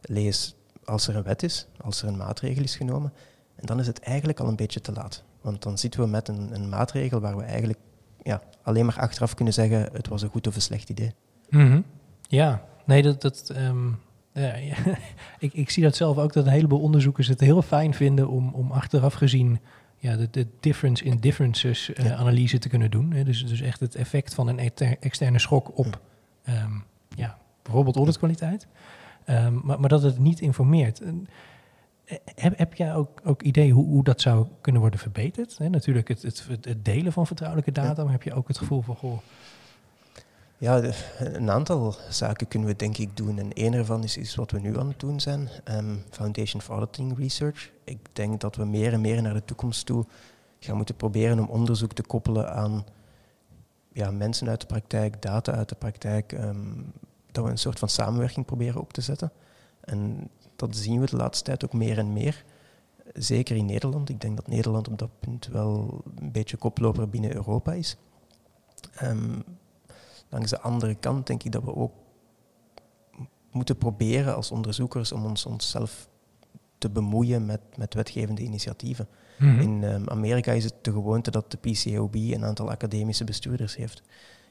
Lees 0.00 0.54
als 0.84 1.08
er 1.08 1.16
een 1.16 1.22
wet 1.22 1.42
is, 1.42 1.66
als 1.80 2.02
er 2.02 2.08
een 2.08 2.16
maatregel 2.16 2.62
is 2.62 2.76
genomen. 2.76 3.12
En 3.54 3.66
dan 3.66 3.80
is 3.80 3.86
het 3.86 4.00
eigenlijk 4.00 4.40
al 4.40 4.48
een 4.48 4.56
beetje 4.56 4.80
te 4.80 4.92
laat. 4.92 5.22
Want 5.40 5.62
dan 5.62 5.78
zitten 5.78 6.00
we 6.00 6.06
met 6.06 6.28
een, 6.28 6.54
een 6.54 6.68
maatregel 6.68 7.20
waar 7.20 7.36
we 7.36 7.42
eigenlijk 7.42 7.78
ja, 8.22 8.42
alleen 8.62 8.86
maar 8.86 8.98
achteraf 8.98 9.34
kunnen 9.34 9.54
zeggen 9.54 9.88
het 9.92 10.08
was 10.08 10.22
een 10.22 10.28
goed 10.28 10.46
of 10.46 10.54
een 10.54 10.62
slecht 10.62 10.88
idee. 10.88 11.14
Mm 11.48 11.70
-hmm. 11.70 11.84
Ja, 12.28 12.64
nee, 12.86 13.02
dat, 13.02 13.22
dat, 13.22 13.52
um, 13.56 13.98
ja, 14.32 14.56
ja. 14.56 14.76
ik, 15.38 15.52
ik 15.52 15.70
zie 15.70 15.82
dat 15.82 15.96
zelf 15.96 16.18
ook, 16.18 16.32
dat 16.32 16.46
een 16.46 16.52
heleboel 16.52 16.80
onderzoekers 16.80 17.28
het 17.28 17.40
heel 17.40 17.62
fijn 17.62 17.94
vinden 17.94 18.28
om, 18.28 18.54
om 18.54 18.70
achteraf 18.70 19.14
gezien 19.14 19.60
ja, 19.96 20.16
de, 20.16 20.28
de 20.30 20.46
difference 20.60 21.04
in 21.04 21.16
differences 21.16 21.90
uh, 21.90 22.06
ja. 22.06 22.14
analyse 22.14 22.58
te 22.58 22.68
kunnen 22.68 22.90
doen. 22.90 23.12
Hè. 23.12 23.24
Dus, 23.24 23.46
dus 23.46 23.60
echt 23.60 23.80
het 23.80 23.94
effect 23.94 24.34
van 24.34 24.48
een 24.48 24.58
externe 25.00 25.38
schok 25.38 25.78
op 25.78 26.00
ja. 26.44 26.62
Um, 26.62 26.84
ja, 27.08 27.38
bijvoorbeeld 27.62 27.96
auditkwaliteit. 27.96 28.66
Um, 29.26 29.60
maar, 29.64 29.80
maar, 29.80 29.88
dat 29.88 30.02
het 30.02 30.18
niet 30.18 30.40
informeert. 30.40 31.02
Heb, 32.34 32.58
heb 32.58 32.74
jij 32.74 32.94
ook, 32.94 33.20
ook 33.24 33.42
idee 33.42 33.72
hoe, 33.72 33.86
hoe 33.86 34.04
dat 34.04 34.20
zou 34.20 34.46
kunnen 34.60 34.80
worden 34.80 35.00
verbeterd? 35.00 35.58
He, 35.58 35.68
natuurlijk 35.68 36.08
het, 36.08 36.22
het, 36.22 36.46
het, 36.60 36.84
delen 36.84 37.12
van 37.12 37.26
vertrouwelijke 37.26 37.72
data, 37.72 38.02
maar 38.02 38.12
heb 38.12 38.22
je 38.22 38.34
ook 38.34 38.48
het 38.48 38.58
gevoel 38.58 38.82
van... 38.82 38.96
Goh, 38.96 39.18
ja, 40.58 40.82
een 41.18 41.50
aantal 41.50 41.94
zaken 42.10 42.48
kunnen 42.48 42.68
we 42.68 42.76
denk 42.76 42.96
ik 42.96 43.16
doen. 43.16 43.38
En 43.38 43.52
één 43.52 43.72
ervan 43.72 44.02
is, 44.02 44.16
is 44.16 44.34
wat 44.34 44.50
we 44.50 44.60
nu 44.60 44.78
aan 44.78 44.88
het 44.88 45.00
doen 45.00 45.20
zijn, 45.20 45.48
um, 45.70 46.04
Foundation 46.10 46.62
for 46.62 46.74
Auditing 46.74 47.18
Research. 47.18 47.70
Ik 47.84 47.98
denk 48.12 48.40
dat 48.40 48.56
we 48.56 48.64
meer 48.64 48.92
en 48.92 49.00
meer 49.00 49.22
naar 49.22 49.34
de 49.34 49.44
toekomst 49.44 49.86
toe 49.86 50.04
gaan 50.58 50.76
moeten 50.76 50.96
proberen 50.96 51.38
om 51.38 51.48
onderzoek 51.48 51.92
te 51.92 52.02
koppelen 52.02 52.52
aan 52.52 52.84
ja, 53.92 54.10
mensen 54.10 54.48
uit 54.48 54.60
de 54.60 54.66
praktijk, 54.66 55.22
data 55.22 55.52
uit 55.52 55.68
de 55.68 55.74
praktijk, 55.74 56.32
um, 56.32 56.92
dat 57.32 57.44
we 57.44 57.50
een 57.50 57.58
soort 57.58 57.78
van 57.78 57.88
samenwerking 57.88 58.46
proberen 58.46 58.80
op 58.80 58.92
te 58.92 59.00
zetten. 59.00 59.32
En 59.80 60.30
dat 60.56 60.76
zien 60.76 61.00
we 61.00 61.06
de 61.06 61.16
laatste 61.16 61.44
tijd 61.44 61.64
ook 61.64 61.72
meer 61.72 61.98
en 61.98 62.12
meer. 62.12 62.44
Zeker 63.12 63.56
in 63.56 63.66
Nederland. 63.66 64.08
Ik 64.08 64.20
denk 64.20 64.36
dat 64.36 64.46
Nederland 64.46 64.88
op 64.88 64.98
dat 64.98 65.10
punt 65.20 65.46
wel 65.46 66.02
een 66.16 66.32
beetje 66.32 66.56
koploper 66.56 67.08
binnen 67.08 67.34
Europa 67.34 67.72
is. 67.72 67.96
Um, 69.02 69.44
langs 70.28 70.50
de 70.50 70.60
andere 70.60 70.94
kant 70.94 71.26
denk 71.26 71.42
ik 71.42 71.52
dat 71.52 71.64
we 71.64 71.74
ook 71.74 71.92
moeten 73.50 73.76
proberen 73.76 74.34
als 74.34 74.50
onderzoekers 74.50 75.12
om 75.12 75.24
ons 75.24 75.46
onszelf 75.46 76.08
te 76.78 76.90
bemoeien 76.90 77.46
met, 77.46 77.60
met 77.76 77.94
wetgevende 77.94 78.42
initiatieven. 78.42 79.08
Mm 79.38 79.48
-hmm. 79.48 79.60
In 79.60 79.82
um, 79.82 80.08
Amerika 80.08 80.52
is 80.52 80.64
het 80.64 80.74
de 80.82 80.92
gewoonte 80.92 81.30
dat 81.30 81.50
de 81.50 81.56
PCAOB 81.56 82.14
een 82.14 82.44
aantal 82.44 82.70
academische 82.70 83.24
bestuurders 83.24 83.76
heeft. 83.76 84.02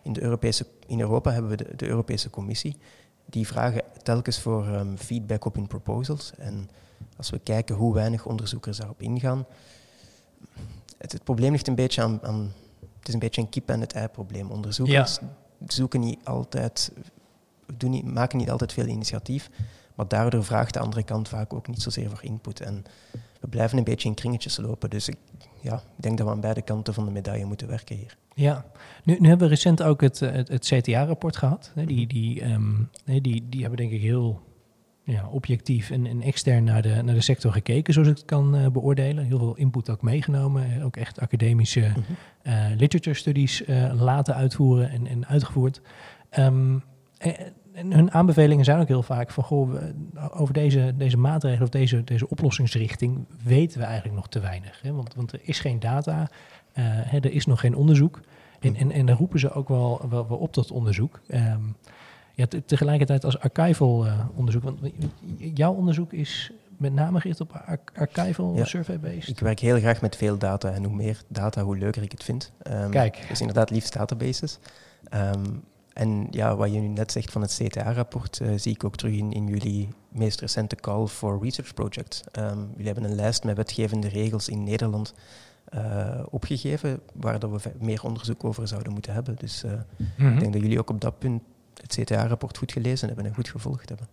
In, 0.04 0.14
de 0.14 0.22
Europese, 0.22 0.68
in 0.88 1.00
Europa 1.00 1.32
hebben 1.32 1.52
we 1.52 1.58
de, 1.58 1.76
de 1.76 1.88
Europese 1.88 2.30
Commissie. 2.30 2.78
Die 3.26 3.48
vragen 3.48 3.82
telkens 4.04 4.40
voor 4.40 4.68
um, 4.68 4.98
feedback 4.98 5.46
op 5.46 5.56
hun 5.56 5.68
proposals. 5.68 6.32
En 6.38 6.70
als 7.18 7.30
we 7.30 7.40
kijken 7.40 7.76
hoe 7.76 7.94
weinig 7.94 8.26
onderzoekers 8.26 8.78
daarop 8.78 9.02
ingaan. 9.02 9.46
Het, 10.98 11.12
het 11.12 11.24
probleem 11.24 11.52
ligt 11.52 11.68
een 11.68 11.76
beetje 11.76 12.02
aan, 12.02 12.20
aan, 12.24 12.54
Het 13.00 13.08
is 13.08 13.14
een 13.14 13.20
beetje 13.20 13.42
een 13.42 13.50
kip 13.50 13.70
en 13.70 13.82
het 13.82 13.94
ei 13.94 14.08
probleem. 14.08 14.52
Onderzoekers 14.52 15.18
ja. 15.22 15.28
Zoeken 15.68 16.00
niet 16.00 16.20
altijd. 16.24 16.92
Doen 17.78 17.90
niet, 17.90 18.14
maken 18.14 18.38
niet 18.38 18.50
altijd 18.50 18.74
veel 18.74 18.88
initiatief. 18.88 19.50
Maar 19.96 20.08
daardoor 20.08 20.44
vraagt 20.44 20.74
de 20.74 20.80
andere 20.80 21.04
kant 21.04 21.28
vaak 21.28 21.54
ook 21.54 21.68
niet 21.68 21.82
zozeer 21.82 22.10
voor 22.10 22.24
input. 22.24 22.62
En 22.62 22.86
we 23.40 23.48
blijven 23.48 23.78
een 23.78 23.84
beetje 23.84 24.08
in 24.08 24.16
kringetjes 24.16 24.58
lopen. 24.58 24.90
Dus 24.90 25.08
ik, 25.08 25.18
ja, 25.62 25.76
ik 25.76 26.04
denk 26.04 26.18
dat 26.18 26.28
we 26.28 26.34
aan 26.34 26.40
beide 26.40 26.62
kanten 26.62 26.94
van 26.94 27.06
de 27.06 27.12
medaille 27.12 27.46
moeten 27.46 27.68
werken 27.68 27.96
hier. 27.96 28.18
Ja, 28.34 28.66
nu, 29.04 29.18
nu 29.20 29.28
hebben 29.28 29.48
we 29.48 29.54
recent 29.54 29.84
ook 29.84 30.02
het, 30.02 30.20
het, 30.20 30.48
het 30.48 30.66
CTA-rapport 30.66 31.38
gehad. 31.38 31.72
Die, 31.86 32.08
die, 32.08 32.52
um, 32.52 32.90
die, 33.04 33.50
die 33.50 33.62
hebben 33.62 33.78
denk 33.78 33.92
ik 33.92 34.02
heel 34.02 34.42
ja, 35.06 35.28
objectief 35.28 35.92
en, 35.92 36.06
en, 36.06 36.22
extern 36.22 36.64
naar 36.64 36.82
de, 36.82 37.02
naar 37.04 37.16
de 37.16 37.22
sector 37.22 37.52
gekeken, 37.52 37.94
zoals 37.94 38.08
ik 38.08 38.16
het 38.16 38.26
kan 38.26 38.56
uh, 38.56 38.68
beoordelen. 38.68 39.26
Heel 39.26 39.38
veel 39.38 39.56
input 39.56 39.90
ook 39.90 40.02
meegenomen. 40.02 40.84
Ook 40.84 40.98
echt 40.98 41.20
academische 41.20 41.92
mm 41.96 42.04
-hmm. 42.44 42.76
literature 42.76 43.16
studies 43.16 43.64
laten 43.94 44.36
uitvoeren 44.36 44.90
en, 44.90 45.08
en 45.08 45.28
uitgevoerd. 45.28 45.82
Um, 46.40 46.84
en 47.76 47.92
hun 47.92 48.12
aanbevelingen 48.12 48.66
zijn 48.66 48.80
ook 48.80 48.88
heel 48.88 49.04
vaak 49.04 49.32
van, 49.32 49.44
goh, 49.44 49.76
over 50.32 50.54
deze, 50.54 50.94
deze 50.98 51.18
maatregelen 51.18 51.64
of 51.64 51.70
deze, 51.70 52.04
deze 52.04 52.30
oplossingsrichting 52.30 53.26
weten 53.44 53.80
we 53.80 53.86
eigenlijk 53.86 54.16
nog 54.16 54.28
te 54.28 54.40
weinig. 54.40 54.82
Hè? 54.82 54.94
Want, 54.94 55.14
want 55.14 55.32
er 55.32 55.40
is 55.44 55.60
geen 55.60 55.80
data, 55.80 56.30
hè, 56.82 57.18
er 57.18 57.32
is 57.32 57.46
nog 57.46 57.60
geen 57.60 57.76
onderzoek. 57.76 58.22
En, 58.60 58.76
hm. 58.76 58.82
en, 58.82 58.92
en 58.92 59.06
daar 59.06 59.18
roepen 59.18 59.40
ze 59.40 59.52
ook 59.52 59.68
wel, 59.68 60.06
wel, 60.10 60.28
wel 60.28 60.38
op 60.38 60.54
tot 60.54 60.72
onderzoek. 60.72 61.22
Um, 61.28 61.76
ja, 62.36 62.46
tegelijkertijd 62.66 63.26
als 63.26 63.40
archival 63.40 64.06
uh, 64.06 64.20
onderzoek, 64.36 64.64
want 64.64 64.80
jouw 65.38 65.74
onderzoek 65.74 66.14
is 66.14 66.52
met 66.78 66.94
name 66.94 67.20
gericht 67.20 67.42
op 67.42 67.52
ar 67.66 67.80
archival 67.96 68.56
ja, 68.56 68.66
survey-based? 68.66 69.28
Ik 69.28 69.40
werk 69.40 69.60
heel 69.60 69.78
graag 69.78 70.02
met 70.02 70.16
veel 70.16 70.38
data 70.38 70.72
en 70.72 70.84
hoe 70.84 70.96
meer 70.96 71.22
data, 71.28 71.64
hoe 71.64 71.78
leuker 71.78 72.02
ik 72.02 72.12
het 72.12 72.24
vind. 72.24 72.52
Um, 72.72 72.90
Kijk. 72.90 73.26
Dus 73.30 73.40
inderdaad 73.40 73.70
liefst 73.70 73.94
databases. 73.94 74.60
Um, 75.14 75.64
en 75.94 76.28
ja, 76.32 76.56
wat 76.56 76.74
je 76.74 76.80
nu 76.80 76.88
net 76.88 77.12
zegt 77.12 77.32
van 77.32 77.42
het 77.42 77.62
CTA-rapport, 77.62 78.40
uh, 78.40 78.52
zie 78.56 78.74
ik 78.74 78.84
ook 78.84 78.96
terug 78.96 79.14
in, 79.14 79.34
in 79.34 79.48
jullie 79.48 79.90
meest 80.10 80.42
recente 80.42 80.76
call 80.76 81.06
for 81.06 81.40
research 81.42 81.74
projects. 81.74 82.24
Um, 82.40 82.68
jullie 82.72 82.86
hebben 82.86 83.04
een 83.04 83.16
lijst 83.16 83.44
met 83.44 83.56
wetgevende 83.56 84.08
regels 84.08 84.50
in 84.50 84.64
Nederland 84.64 85.14
uh, 85.74 86.24
opgegeven, 86.30 87.00
waar 87.14 87.40
dat 87.40 87.50
we 87.50 87.72
meer 87.80 88.04
onderzoek 88.04 88.44
over 88.44 88.68
zouden 88.68 88.94
moeten 88.94 89.14
hebben. 89.14 89.36
Dus 89.36 89.64
uh, 89.64 89.72
mm 89.72 90.08
-hmm. 90.16 90.34
ik 90.34 90.40
denk 90.40 90.54
dat 90.54 90.62
jullie 90.62 90.80
ook 90.80 90.90
op 90.90 91.02
dat 91.02 91.20
punt 91.20 91.42
het 91.86 92.00
CTA-rapport 92.02 92.58
goed 92.58 92.72
gelezen 92.72 93.08
hebben 93.08 93.26
en 93.26 93.34
goed 93.34 93.50
gevolgd 93.50 93.90
hebben. 93.90 94.08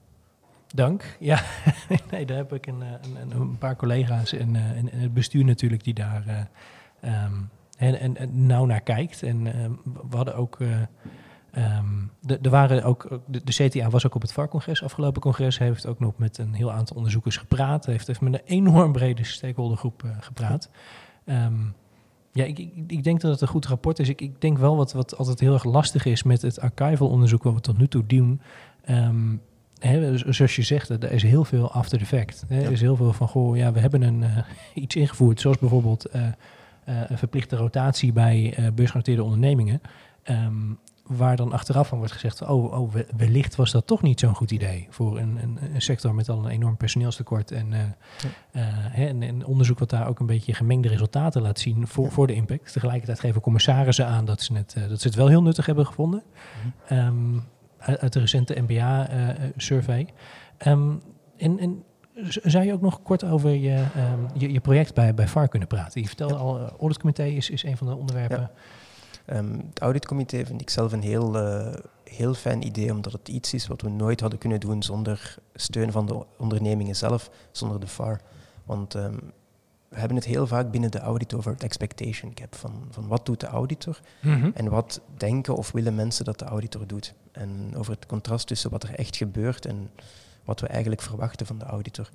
Dank. 0.75 1.17
Ja, 1.19 1.43
nee, 2.11 2.27
daar 2.27 2.37
heb 2.37 2.53
ik 2.53 2.67
een, 2.67 2.81
een, 2.81 3.41
een 3.41 3.59
paar 3.59 3.77
collega's 3.77 4.33
en, 4.33 4.57
en, 4.57 4.89
het 4.93 5.15
bestuur 5.15 5.45
natuurlijk 5.45 5.85
die 5.85 5.95
daar 5.95 6.49
um, 7.05 7.51
en, 7.79 8.01
en, 8.01 8.17
en, 8.17 8.47
nauw 8.47 8.65
naar 8.65 8.81
kijkt. 8.81 9.23
En 9.23 9.43
we 10.11 10.17
hadden 10.17 10.35
ook 10.35 10.59
Um, 11.57 12.11
er 12.43 12.51
waren 12.51 12.85
ook, 12.85 13.21
de, 13.27 13.41
de, 13.45 13.53
CTA 13.53 13.91
was 13.91 14.07
ook 14.07 14.15
op 14.15 14.23
het 14.23 14.33
VAR-congres, 14.33 14.83
afgelopen 14.83 15.21
congres, 15.21 15.59
heeft 15.59 15.87
ook 15.87 16.01
nog 16.01 16.19
met 16.19 16.39
een 16.39 16.55
heel 16.55 16.73
aantal 16.73 16.97
onderzoekers 16.97 17.37
gepraat, 17.37 17.87
heeft, 17.87 18.07
heeft 18.07 18.21
met 18.21 18.33
een 18.33 18.41
enorm 18.45 18.93
brede 18.93 19.25
stakeholdergroep 19.25 20.05
gepraat. 20.21 20.71
Ja, 22.33 22.45
ik, 22.45 22.59
ik, 22.59 22.73
ik, 22.87 23.05
denk 23.05 23.21
dat 23.21 23.31
het 23.31 23.41
een 23.41 23.49
goed 23.49 23.67
rapport 23.67 23.99
is. 23.99 24.09
Ik, 24.09 24.21
ik 24.21 24.41
denk 24.41 24.59
wel 24.59 24.77
wat, 24.77 24.93
wat 24.93 25.17
altijd 25.17 25.41
heel 25.41 25.53
erg 25.53 25.65
lastig 25.65 26.05
is 26.05 26.23
met 26.23 26.43
het 26.43 26.61
archival 26.61 27.09
onderzoek 27.09 27.43
wat 27.43 27.55
we 27.55 27.61
tot 27.61 27.79
nu 27.79 27.89
toe 27.89 28.07
doen. 28.07 28.41
Um, 28.91 29.41
He, 29.79 30.19
zoals 30.33 30.57
je 30.57 30.63
zegt, 30.63 30.89
er 30.89 31.13
is 31.13 31.23
heel 31.23 31.45
veel 31.45 31.73
after 31.73 31.99
the 31.99 32.07
fact. 32.07 32.45
Er 32.49 32.71
is 32.71 32.81
heel 32.81 32.97
veel 32.97 33.13
van, 33.13 33.29
goh, 33.29 33.57
ja, 33.57 33.73
we 33.73 33.81
hebben 33.81 34.03
een, 34.03 34.23
uh, 34.23 34.39
iets 34.85 34.97
ingevoerd, 34.97 35.41
zoals 35.41 35.59
bijvoorbeeld 35.59 36.07
uh, 36.17 36.23
uh, 36.23 36.31
een 36.85 37.19
verplichte 37.19 37.57
rotatie 37.57 38.13
bij 38.13 38.55
beursgenoteerde 38.75 39.23
ondernemingen. 39.23 39.81
Um, 40.31 40.79
waar 41.07 41.37
dan 41.37 41.53
achteraf 41.53 41.89
van 41.89 41.99
wordt 41.99 42.13
gezegd, 42.13 42.43
oh, 42.43 42.81
oh 42.81 42.95
wellicht 43.17 43.57
was 43.57 43.71
dat 43.71 43.87
toch 43.87 44.03
niet 44.03 44.21
zo'n 44.21 44.35
goed 44.35 44.51
idee 44.51 44.87
voor 44.91 45.19
een, 45.19 45.39
een, 45.43 45.59
een, 45.75 45.83
sector 45.83 46.15
met 46.15 46.29
al 46.29 46.39
een 46.39 46.51
enorm 46.51 46.77
personeelstekort 46.77 47.51
en, 47.51 47.73
uh, 47.73 47.81
uh, 48.53 48.99
en, 48.99 49.23
en, 49.23 49.45
onderzoek 49.47 49.79
wat 49.79 49.91
daar 49.91 50.09
ook 50.09 50.19
een 50.19 50.27
beetje 50.27 50.55
gemengde 50.55 50.89
resultaten 50.89 51.43
laat 51.43 51.59
zien 51.59 51.87
voor, 51.87 52.13
voor 52.13 52.27
de 52.27 52.35
impact. 52.35 52.73
Tegelijkertijd 52.73 53.21
geven 53.21 53.41
commissarissen 53.41 54.07
aan 54.07 54.25
dat 54.25 54.43
ze, 54.43 54.55
het, 54.55 54.75
uh, 54.79 54.89
dat 54.89 55.01
ze 55.01 55.07
het 55.07 55.17
wel 55.17 55.29
heel 55.29 55.43
nuttig 55.43 55.67
hebben 55.67 55.87
gevonden 55.87 56.23
mm 56.89 56.99
um, 56.99 57.45
uit, 57.79 58.01
uit, 58.01 58.13
de 58.13 58.21
recente 58.21 58.61
MBA-survey. 58.61 60.09
Um, 60.67 61.03
en, 61.37 61.59
en 61.59 61.85
zou 62.43 62.65
je 62.65 62.73
ook 62.73 62.81
nog 62.81 63.03
kort 63.03 63.25
over 63.25 63.51
je, 63.51 63.85
um, 63.97 64.27
je, 64.35 64.53
je, 64.53 64.61
project 64.61 64.95
bij, 64.95 65.15
bij 65.15 65.29
VAR 65.29 65.49
kunnen 65.49 65.69
praten? 65.69 66.01
Je 66.01 66.07
vertelde 66.07 66.35
al, 66.35 66.69
auditcomité 66.81 67.25
is, 67.25 67.51
is 67.51 67.65
een 67.65 67.77
van 67.77 67.87
de 67.87 67.97
onderwerpen. 67.97 68.51
Um, 69.27 69.65
het 69.69 69.81
auditcomité 69.81 70.47
vind 70.47 70.61
ik 70.61 70.71
zelf 70.71 70.93
een 70.93 71.03
heel, 71.03 71.37
uh, 71.37 71.75
heel 72.05 72.35
fijn 72.35 72.67
idee, 72.67 72.93
omdat 72.93 73.13
het 73.13 73.29
iets 73.29 73.55
is 73.55 73.67
wat 73.67 73.83
we 73.83 73.89
nooit 73.89 74.21
hadden 74.21 74.39
kunnen 74.39 74.61
doen 74.61 74.83
zonder 74.83 75.37
steun 75.55 75.93
van 75.93 76.07
de 76.07 76.25
ondernemingen 76.39 76.97
zelf, 76.97 77.31
zonder 77.51 77.81
de 77.81 77.87
FAR. 77.87 78.21
Want 78.65 78.95
um, 78.95 79.33
we 79.89 79.99
hebben 79.99 80.17
het 80.17 80.27
heel 80.27 80.47
vaak 80.47 80.71
binnen 80.71 80.91
de 80.91 80.99
audit 80.99 81.35
over 81.35 81.53
het 81.53 81.63
expectation 81.63 82.33
gap, 82.35 82.55
van, 82.55 82.87
van 82.91 83.07
wat 83.07 83.27
doet 83.27 83.41
de 83.41 83.47
auditor 83.47 84.01
mm 84.21 84.41
-hmm. 84.41 84.53
en 84.55 84.69
wat 84.69 85.01
denken 85.17 85.57
of 85.57 85.73
willen 85.73 85.95
mensen 85.95 86.25
dat 86.25 86.39
de 86.39 86.45
auditor 86.45 86.87
doet. 86.87 87.15
En 87.33 87.73
over 87.77 87.93
het 87.93 88.07
contrast 88.07 88.47
tussen 88.47 88.71
wat 88.71 88.83
er 88.83 88.95
echt 88.95 89.17
gebeurt 89.17 89.67
en 89.67 89.91
wat 90.45 90.61
we 90.61 90.67
eigenlijk 90.67 91.03
verwachten 91.03 91.47
van 91.47 91.59
de 91.59 91.65
auditor. 91.65 92.09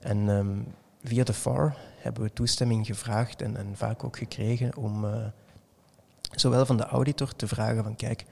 En 0.00 0.28
um, 0.28 0.66
via 1.04 1.24
de 1.24 1.32
FAR 1.32 1.76
hebben 1.96 2.22
we 2.22 2.32
toestemming 2.32 2.86
gevraagd 2.86 3.42
en, 3.42 3.56
en 3.56 3.76
vaak 3.76 4.04
ook 4.04 4.16
gekregen 4.16 4.76
om... 4.76 5.04
Uh, 5.04 5.26
zowel 6.30 6.66
van 6.66 6.76
de 6.76 6.84
auditor 6.84 7.36
te 7.36 7.48
vragen 7.48 7.82
van 7.82 7.96
kijk, 7.96 8.24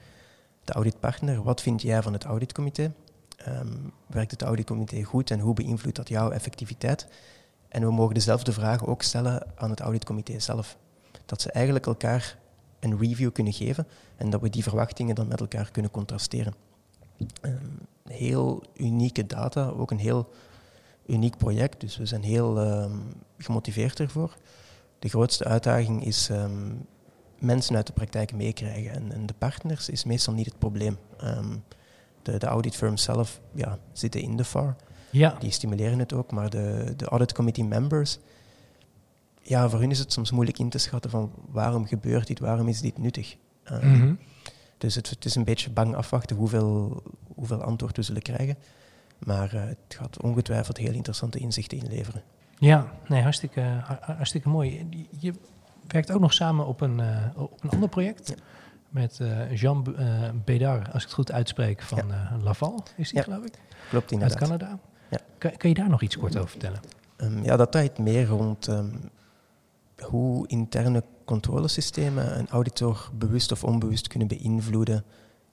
de 0.63 0.73
auditpartner, 0.73 1.43
wat 1.43 1.61
vind 1.61 1.81
jij 1.81 2.01
van 2.01 2.13
het 2.13 2.23
auditcomité? 2.23 2.91
Um, 3.47 3.93
werkt 4.07 4.31
het 4.31 4.41
auditcomité 4.41 5.03
goed 5.03 5.31
en 5.31 5.39
hoe 5.39 5.53
beïnvloedt 5.53 5.95
dat 5.95 6.09
jouw 6.09 6.31
effectiviteit? 6.31 7.07
En 7.67 7.81
we 7.81 7.91
mogen 7.91 8.13
dezelfde 8.13 8.51
vragen 8.51 8.87
ook 8.87 9.01
stellen 9.01 9.47
aan 9.55 9.69
het 9.69 9.79
auditcomité 9.79 10.39
zelf. 10.39 10.77
Dat 11.25 11.41
ze 11.41 11.51
eigenlijk 11.51 11.85
elkaar 11.85 12.37
een 12.79 12.97
review 12.99 13.31
kunnen 13.31 13.53
geven 13.53 13.87
en 14.15 14.29
dat 14.29 14.41
we 14.41 14.49
die 14.49 14.63
verwachtingen 14.63 15.15
dan 15.15 15.27
met 15.27 15.39
elkaar 15.39 15.71
kunnen 15.71 15.91
contrasteren. 15.91 16.53
Um, 17.41 17.79
heel 18.03 18.63
unieke 18.73 19.25
data, 19.25 19.67
ook 19.67 19.91
een 19.91 19.99
heel 19.99 20.29
uniek 21.05 21.37
project, 21.37 21.79
dus 21.79 21.97
we 21.97 22.05
zijn 22.05 22.23
heel 22.23 22.81
um, 22.81 23.13
gemotiveerd 23.37 23.99
ervoor. 23.99 24.35
De 24.99 25.09
grootste 25.09 25.43
uitdaging 25.43 26.05
is 26.05 26.29
mensen 27.39 27.75
uit 27.75 27.87
de 27.87 27.93
praktijk 27.93 28.33
meekrijgen. 28.33 28.91
En, 28.91 29.11
en, 29.11 29.25
de 29.25 29.33
partners 29.37 29.89
is 29.89 30.03
meestal 30.03 30.33
niet 30.33 30.45
het 30.45 30.59
probleem. 30.59 30.97
Um, 31.23 31.63
de, 32.21 32.37
de 32.37 32.45
auditfirms 32.45 33.03
zelf 33.03 33.41
ja, 33.53 33.77
zitten 33.93 34.21
in 34.21 34.37
de 34.37 34.43
FAR. 34.43 34.75
Ja. 35.09 35.35
Die 35.39 35.51
stimuleren 35.51 35.99
het 35.99 36.13
ook, 36.13 36.31
maar 36.31 36.49
de, 36.49 36.93
de 36.97 37.05
audit 37.05 37.33
committee 37.33 37.63
members, 37.63 38.19
ja, 39.41 39.69
voor 39.69 39.79
hun 39.79 39.91
is 39.91 39.99
het 39.99 40.13
soms 40.13 40.31
moeilijk 40.31 40.59
in 40.59 40.69
te 40.69 40.77
schatten 40.77 41.09
van 41.09 41.31
waarom 41.47 41.85
gebeurt 41.85 42.27
dit, 42.27 42.39
waarom 42.39 42.67
is 42.67 42.81
dit 42.81 42.97
nuttig. 42.97 43.35
Um, 43.71 43.87
mm 43.87 43.99
-hmm. 43.99 44.19
Dus 44.77 44.95
het, 44.95 45.09
het, 45.09 45.25
is 45.25 45.35
een 45.35 45.43
beetje 45.43 45.69
bang 45.69 45.95
afwachten 45.95 46.35
hoeveel, 46.35 47.03
hoeveel 47.35 47.61
antwoord 47.61 47.95
we 47.95 48.01
zullen 48.01 48.21
krijgen. 48.21 48.57
Maar 49.19 49.53
uh, 49.53 49.61
het 49.61 49.77
gaat 49.87 50.21
ongetwijfeld 50.21 50.77
heel 50.77 50.93
interessante 50.93 51.39
inzichten 51.39 51.77
inleveren. 51.77 52.23
Ja, 52.57 52.91
nee, 53.07 53.21
hartstikke, 53.21 53.61
hartstikke 54.01 54.49
mooi. 54.49 54.87
Je, 55.19 55.33
werkt 55.91 56.11
ook 56.11 56.19
nog 56.19 56.33
samen 56.33 56.65
op 56.65 56.81
een, 56.81 56.99
uh, 56.99 57.25
op 57.35 57.63
een 57.63 57.69
ander 57.69 57.89
project. 57.89 58.27
Ja. 58.27 58.35
Met 58.89 59.19
uh, 59.21 59.55
Jean 59.55 59.95
uh, 59.99 60.29
Bédard, 60.45 60.85
als 60.85 60.95
ik 60.95 61.01
het 61.01 61.13
goed 61.13 61.31
uitspreek, 61.31 61.81
van 61.81 62.07
ja. 62.07 62.37
Laval, 62.41 62.83
is 62.97 63.11
die 63.11 63.21
geloof 63.21 63.45
ik? 63.45 63.53
Klopt, 63.89 64.11
inderdaad. 64.11 64.39
Uit 64.39 64.49
Canada. 64.49 64.79
Ja. 65.09 65.19
Kan, 65.37 65.57
kan, 65.57 65.69
je 65.69 65.75
daar 65.75 65.89
nog 65.89 66.01
iets 66.01 66.17
kort 66.17 66.37
over 66.37 66.49
vertellen? 66.49 66.79
Um, 67.17 67.43
ja, 67.43 67.57
dat 67.57 67.71
draait 67.71 67.97
meer 67.97 68.25
rond 68.25 68.67
um, 68.67 68.99
hoe 69.99 70.47
interne 70.47 71.03
controlesystemen 71.25 72.39
een 72.39 72.49
auditor 72.49 73.09
bewust 73.13 73.51
of 73.51 73.63
onbewust 73.63 74.07
kunnen 74.07 74.27
beïnvloeden 74.27 75.03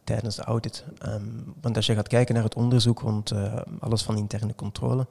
tijdens 0.04 0.36
de 0.36 0.42
audit. 0.42 0.84
Um, 1.06 1.54
want 1.60 1.76
als 1.76 1.86
je 1.86 1.94
gaat 1.94 2.08
kijken 2.08 2.34
naar 2.34 2.44
het 2.44 2.54
onderzoek 2.54 3.00
rond 3.00 3.32
uh, 3.32 3.60
alles 3.78 4.02
van 4.02 4.16
interne 4.16 4.54
controle, 4.54 5.06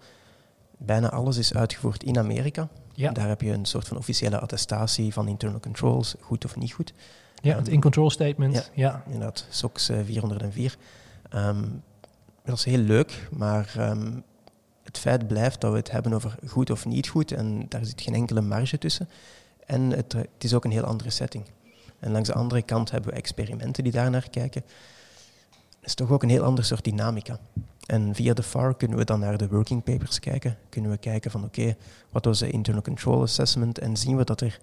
bijna 0.78 1.10
alles 1.12 1.38
is 1.38 1.54
uitgevoerd 1.54 2.04
in 2.04 2.18
Amerika. 2.18 2.68
Ja. 2.94 3.12
Daar 3.12 3.28
heb 3.28 3.42
je 3.42 3.52
een 3.52 3.66
soort 3.66 3.88
van 3.88 3.98
officiële 3.98 4.40
attestatie 4.40 5.14
van 5.14 5.28
internal 5.28 5.60
controls, 5.60 6.16
goed 6.20 6.46
of 6.46 6.56
niet 6.56 6.74
goed. 6.74 6.94
Ja, 7.42 7.56
het 7.56 7.68
in-control 7.68 8.10
statement. 8.10 8.56
Ja, 8.56 8.64
ja. 8.74 9.04
inderdaad, 9.06 9.46
SOX 9.50 9.92
404. 10.06 10.78
Um, 11.34 11.84
dat 12.44 12.58
is 12.58 12.64
heel 12.64 12.78
leuk, 12.78 13.28
maar 13.32 13.74
um, 13.78 14.24
het 14.84 14.98
feit 14.98 15.28
blijft 15.28 15.62
dat 15.62 15.72
we 15.72 15.78
het 15.78 15.92
hebben 15.92 16.14
over 16.14 16.36
goed 16.48 16.70
of 16.70 16.86
niet 16.86 17.08
goed 17.08 17.32
en 17.32 17.66
daar 17.70 17.86
zit 17.86 18.02
geen 18.02 18.14
enkele 18.14 18.42
marge 18.42 18.78
tussen. 18.78 19.10
En 19.66 19.82
het, 19.90 20.14
het 20.14 20.44
is 20.44 20.54
ook 20.54 20.66
een 20.66 20.72
heel 20.72 20.84
andere 20.84 21.10
setting. 21.10 21.44
En 22.00 22.12
langs 22.12 22.30
de 22.30 22.36
andere 22.36 22.62
kant 22.62 22.92
hebben 22.92 23.10
we 23.10 23.16
experimenten 23.16 23.84
die 23.84 23.92
daar 23.92 24.10
naar 24.10 24.30
kijken. 24.30 24.64
Het 25.80 25.90
is 25.90 25.94
toch 25.96 26.12
ook 26.12 26.24
een 26.24 26.30
heel 26.30 26.44
ander 26.44 26.66
soort 26.66 26.84
dynamica. 26.84 27.40
En 27.86 28.16
via 28.16 28.34
de 28.34 28.44
FAR 28.44 28.76
kunnen 28.76 28.98
we 28.98 29.04
dan 29.04 29.20
naar 29.20 29.38
de 29.38 29.48
working 29.48 29.84
papers 29.84 30.20
kijken. 30.20 30.58
Kunnen 30.70 30.92
we 30.92 30.98
kijken 30.98 31.32
van 31.32 31.44
oké, 31.44 31.60
okay, 31.60 31.78
wat 32.10 32.26
was 32.26 32.40
de 32.40 32.50
internal 32.50 32.82
control 32.82 33.22
assessment 33.22 33.80
en 33.80 33.98
zien 33.98 34.18
we 34.18 34.24
dat 34.24 34.42
er 34.42 34.60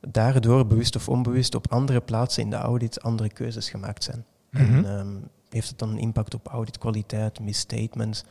daardoor 0.00 0.66
bewust 0.66 0.96
of 0.96 1.08
onbewust 1.08 1.54
op 1.54 1.72
andere 1.72 2.00
plaatsen 2.00 2.42
in 2.42 2.50
de 2.50 2.56
audit 2.56 3.02
andere 3.02 3.28
keuzes 3.28 3.70
gemaakt 3.70 4.04
zijn. 4.04 4.24
Mm 4.50 4.60
-hmm. 4.60 4.84
En 4.84 4.98
um, 4.98 5.28
heeft 5.48 5.68
het 5.68 5.78
dan 5.78 5.90
een 5.90 5.98
impact 5.98 6.34
op 6.34 6.46
auditkwaliteit, 6.46 7.40
misstatements, 7.40 8.24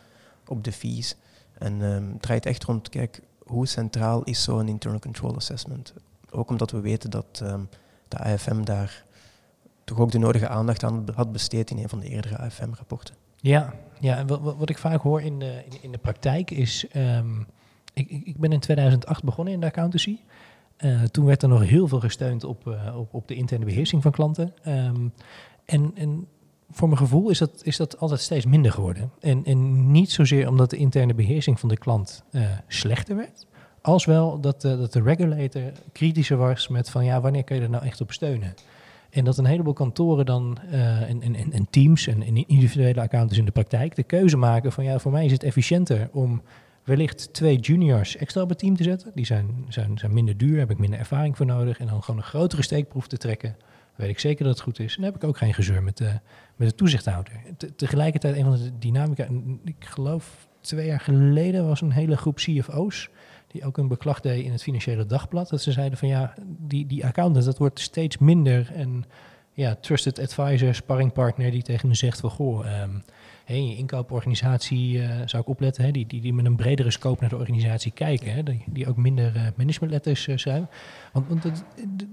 op 0.47 0.63
de 0.63 0.71
fees. 0.71 1.15
En 1.57 1.81
um, 1.81 2.11
het 2.11 2.21
draait 2.21 2.45
echt 2.45 2.63
rond, 2.63 2.89
kijk, 2.89 3.21
hoe 3.45 3.67
centraal 3.67 4.23
is 4.23 4.43
zo'n 4.43 4.67
internal 4.67 4.99
control 4.99 5.35
assessment? 5.35 5.93
Ook 6.31 6.49
omdat 6.49 6.71
we 6.71 6.79
weten 6.79 7.09
dat 7.09 7.41
um, 7.43 7.69
de 8.07 8.17
AFM 8.17 8.63
daar 8.63 9.03
toch 9.83 9.99
ook 9.99 10.11
de 10.11 10.17
nodige 10.17 10.47
aandacht 10.47 10.83
aan 10.83 11.05
had 11.15 11.31
besteed 11.31 11.69
in 11.69 11.77
een 11.77 11.89
van 11.89 11.99
de 11.99 12.09
eerdere 12.09 12.37
AFM-rapporten. 12.37 13.15
Ja, 13.45 13.73
ja 13.99 14.25
wat, 14.25 14.39
wat 14.57 14.69
ik 14.69 14.77
vaak 14.77 15.01
hoor 15.01 15.21
in 15.21 15.39
de, 15.39 15.63
in, 15.69 15.77
in 15.81 15.91
de 15.91 15.97
praktijk 15.97 16.51
is... 16.51 16.87
Ehm, 16.91 17.39
ik, 17.93 18.09
ik 18.09 18.37
ben 18.37 18.51
in 18.51 18.59
2008 18.59 19.23
begonnen 19.23 19.53
in 19.53 19.59
de 19.59 19.65
accountancy. 19.65 20.17
Uh, 20.79 21.03
toen 21.03 21.25
werd 21.25 21.43
er 21.43 21.49
nog 21.49 21.63
heel 21.63 21.87
veel 21.87 21.99
gesteund 21.99 22.43
op, 22.43 22.67
uh, 22.67 22.97
op, 22.97 23.13
op, 23.13 23.27
de 23.27 23.35
interne 23.35 23.65
beheersing 23.65 24.01
van 24.01 24.11
klanten. 24.11 24.53
Um, 24.67 25.13
en, 25.65 25.91
en 25.95 26.27
voor 26.71 26.87
mijn 26.87 26.99
gevoel 26.99 27.29
is 27.29 27.37
dat, 27.37 27.61
is 27.63 27.77
dat 27.77 27.99
altijd 27.99 28.19
steeds 28.19 28.45
minder 28.45 28.71
geworden. 28.71 29.11
En, 29.19 29.43
en 29.45 29.91
niet 29.91 30.11
zozeer 30.11 30.49
omdat 30.49 30.69
de 30.69 30.77
interne 30.77 31.13
beheersing 31.13 31.59
van 31.59 31.69
de 31.69 31.77
klant 31.77 32.23
uh, 32.31 32.41
slechter 32.67 33.15
werd, 33.15 33.47
als 33.81 34.05
wel 34.05 34.39
dat, 34.39 34.61
dat 34.61 34.93
de 34.93 35.01
regulator 35.01 35.71
kritischer 35.91 36.37
was 36.37 36.67
met 36.67 36.89
van 36.89 37.05
ja, 37.05 37.21
wanneer 37.21 37.43
kun 37.43 37.55
je 37.55 37.61
er 37.61 37.69
nou 37.69 37.85
echt 37.85 38.01
op 38.01 38.11
steunen? 38.11 38.53
En 39.15 39.23
dat 39.23 39.37
een 39.37 39.45
heleboel 39.45 39.73
kantoren 39.73 40.25
dan 40.25 40.57
uh, 40.71 41.09
en, 41.09 41.67
teams 41.69 42.07
en, 42.07 42.23
en 42.23 42.35
individuele 42.35 43.01
accountants 43.01 43.37
in 43.37 43.45
de 43.45 43.51
praktijk 43.51 43.95
de 43.95 44.03
keuze 44.03 44.37
maken 44.37 44.71
van 44.71 44.83
ja, 44.83 44.99
voor 44.99 45.11
mij 45.11 45.25
is 45.25 45.31
het 45.31 45.43
efficiënter 45.43 46.09
om 46.11 46.41
wellicht 46.83 47.33
twee 47.33 47.57
juniors 47.57 48.15
extra 48.15 48.41
op 48.41 48.49
het 48.49 48.59
team 48.59 48.75
te 48.75 48.83
zetten. 48.83 49.11
Die 49.15 49.25
zijn, 49.25 49.65
zijn, 49.69 49.97
zijn 49.97 50.13
minder 50.13 50.37
duur, 50.37 50.59
heb 50.59 50.71
ik 50.71 50.77
minder 50.77 50.99
ervaring 50.99 51.37
voor 51.37 51.45
nodig. 51.45 51.79
En 51.79 51.87
dan 51.87 52.03
gewoon 52.03 52.19
een 52.19 52.27
grotere 52.27 52.63
steekproef 52.63 53.07
te 53.07 53.17
trekken 53.17 53.55
weet 53.95 54.09
ik 54.09 54.19
zeker 54.19 54.43
dat 54.43 54.53
het 54.53 54.63
goed 54.63 54.79
is. 54.79 54.95
En 54.95 55.01
dan 55.01 55.11
heb 55.11 55.23
ik 55.23 55.27
ook 55.27 55.37
geen 55.37 55.53
gezeur 55.53 55.83
met 55.83 55.97
de, 55.97 56.19
met 56.55 56.69
de 56.69 56.75
toezichthouder. 56.75 57.33
tegelijkertijd, 57.75 58.35
een 58.35 58.43
van 58.43 58.55
de 58.55 58.77
dynamica, 58.79 59.27
ik 59.63 59.75
geloof 59.79 60.47
twee 60.61 60.85
jaar 60.85 60.99
geleden 60.99 61.67
was 61.67 61.81
een 61.81 61.91
hele 61.91 62.17
groep 62.17 62.35
CFO's 62.35 63.09
die 63.47 63.65
ook 63.65 63.77
een 63.77 63.87
beklag 63.87 64.19
deed 64.19 64.43
in 64.43 64.51
het 64.51 64.63
Financiële 64.63 65.05
Dagblad. 65.05 65.49
Dat 65.49 65.61
ze 65.61 65.71
zeiden 65.71 65.97
van 65.97 66.07
ja, 66.07 66.33
die, 66.45 66.87
die 66.87 67.05
accountant, 67.05 67.45
dat 67.45 67.57
wordt 67.57 67.79
steeds 67.79 68.17
minder. 68.17 68.71
En 68.73 69.05
ja, 69.55 69.75
trusted 69.75 70.19
advisor, 70.19 70.75
sparringpartner 70.75 71.51
die 71.51 71.63
tegen 71.63 71.87
me 71.87 71.95
zegt 71.95 72.19
van 72.19 72.29
goh, 72.29 72.81
um, 72.81 73.03
je 73.45 73.75
inkooporganisatie 73.75 74.97
uh, 74.97 75.09
zou 75.25 75.41
ik 75.43 75.49
opletten, 75.49 75.83
hè, 75.83 75.91
die, 75.91 76.07
die, 76.07 76.21
die 76.21 76.33
met 76.33 76.45
een 76.45 76.55
bredere 76.55 76.91
scope 76.91 77.21
naar 77.21 77.29
de 77.29 77.37
organisatie 77.37 77.91
kijken, 77.91 78.33
hè, 78.33 78.43
die, 78.65 78.87
ook 78.87 78.97
minder 78.97 79.35
uh, 79.35 79.41
managementletters 79.55 80.27
uh, 80.27 80.37
schrijven. 80.37 80.69
Want, 81.13 81.27
want 81.27 81.43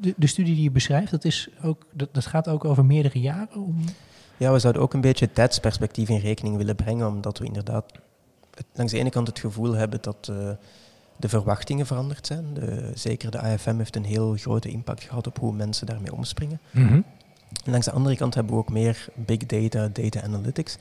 de, 0.00 0.14
de, 0.16 0.26
studie 0.26 0.54
die 0.54 0.62
je 0.62 0.70
beschrijft, 0.70 1.10
dat, 1.10 1.24
is 1.24 1.48
ook, 1.62 1.86
dat, 1.92 2.08
dat 2.14 2.26
gaat 2.26 2.48
ook 2.48 2.64
over 2.64 2.84
meerdere 2.84 3.20
jaren? 3.20 3.54
Om... 3.54 3.84
Ja, 4.36 4.52
we 4.52 4.58
zouden 4.58 4.82
ook 4.82 4.94
een 4.94 5.00
beetje 5.00 5.24
het 5.24 5.34
tijdsperspectief 5.34 6.08
in 6.08 6.18
rekening 6.18 6.56
willen 6.56 6.76
brengen, 6.76 7.06
omdat 7.06 7.38
we 7.38 7.44
inderdaad 7.44 7.92
langs 8.72 8.92
de 8.92 8.98
ene 8.98 9.10
kant 9.10 9.26
het 9.26 9.38
gevoel 9.38 9.72
hebben 9.72 9.98
dat 10.02 10.32
de 11.16 11.28
verwachtingen 11.28 11.86
veranderd 11.86 12.26
zijn. 12.26 12.54
De, 12.54 12.90
zeker 12.94 13.30
de 13.30 13.40
AFM 13.40 13.78
heeft 13.78 13.96
een 13.96 14.04
heel 14.04 14.36
grote 14.36 14.68
impact 14.68 15.02
gehad 15.02 15.26
op 15.26 15.38
hoe 15.38 15.52
mensen 15.52 15.86
daarmee 15.86 16.14
omspringen. 16.14 16.60
Mm 16.70 16.88
-hmm. 16.88 17.04
En 17.64 17.70
langs 17.70 17.86
de 17.86 17.92
andere 17.92 18.16
kant 18.16 18.34
hebben 18.34 18.52
we 18.52 18.58
ook 18.58 18.70
meer 18.70 19.08
big 19.14 19.38
data, 19.38 19.88
data 19.92 20.22
analytics. 20.22 20.76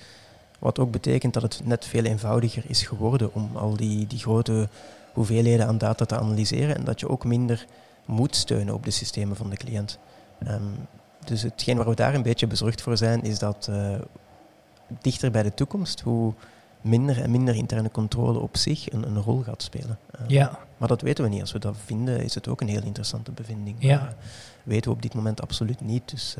Wat 0.60 0.80
ook 0.80 0.92
betekent 0.92 1.34
dat 1.34 1.44
het 1.44 1.62
net 1.64 1.86
veel 1.86 2.04
eenvoudiger 2.04 2.64
is 2.68 2.82
geworden 2.82 3.34
om 3.34 3.50
al 3.56 3.76
die, 3.76 4.08
die 4.08 4.20
grote 4.20 4.70
hoeveelheden 5.14 5.68
aan 5.68 5.78
data 5.78 6.06
te 6.06 6.18
analyseren 6.18 6.76
en 6.76 6.84
dat 6.84 7.00
je 7.00 7.10
ook 7.10 7.26
minder 7.26 7.66
moet 8.06 8.36
steunen 8.36 8.74
op 8.74 8.84
de 8.84 8.92
systemen 8.92 9.36
van 9.36 9.50
de 9.50 9.58
cliënt. 9.58 10.00
Um, 10.48 10.88
dus 11.26 11.42
hetgeen 11.42 11.78
waar 11.78 11.90
we 11.90 11.96
daar 11.96 12.16
een 12.16 12.22
beetje 12.22 12.48
bezorgd 12.48 12.82
voor 12.82 12.98
zijn, 12.98 13.24
is 13.24 13.40
dat 13.40 13.68
uh, 13.70 13.96
dichter 15.02 15.32
bij 15.32 15.44
de 15.44 15.54
toekomst, 15.54 16.00
hoe 16.00 16.34
minder 16.82 17.22
en 17.22 17.32
minder 17.32 17.56
interne 17.56 17.92
controle 17.92 18.40
op 18.40 18.58
zich 18.58 18.92
een, 18.92 19.08
een 19.08 19.22
rol 19.22 19.42
gaat 19.42 19.64
spelen. 19.64 20.00
Uh, 20.22 20.28
ja. 20.28 20.60
Maar 20.78 20.88
dat 20.88 21.02
weten 21.02 21.24
we 21.24 21.30
niet. 21.30 21.42
Als 21.42 21.52
we 21.52 21.60
dat 21.60 21.76
vinden, 21.86 22.24
is 22.24 22.36
het 22.36 22.48
ook 22.48 22.62
een 22.62 22.68
heel 22.68 22.84
interessante 22.84 23.32
bevinding. 23.32 23.76
Ja. 23.80 24.00
Maar, 24.00 24.08
uh, 24.08 24.14
weten 24.64 24.90
we 24.90 24.96
op 24.96 25.02
dit 25.02 25.14
moment 25.14 25.42
absoluut 25.42 25.82
niet. 25.82 26.10
Dus 26.10 26.36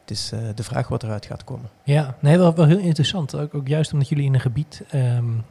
het 0.00 0.10
is 0.10 0.32
de 0.54 0.62
vraag 0.62 0.88
wat 0.88 1.02
eruit 1.02 1.26
gaat 1.26 1.44
komen. 1.44 1.70
Ja, 1.82 2.16
nee, 2.20 2.38
wel, 2.38 2.54
wel 2.54 2.66
heel 2.66 2.78
interessant. 2.78 3.36
Ook, 3.36 3.54
ook, 3.54 3.68
juist 3.68 3.92
omdat 3.92 4.08
jullie 4.08 4.24
in 4.24 4.34
een 4.34 4.40
gebied 4.40 4.82
um, 4.94 5.44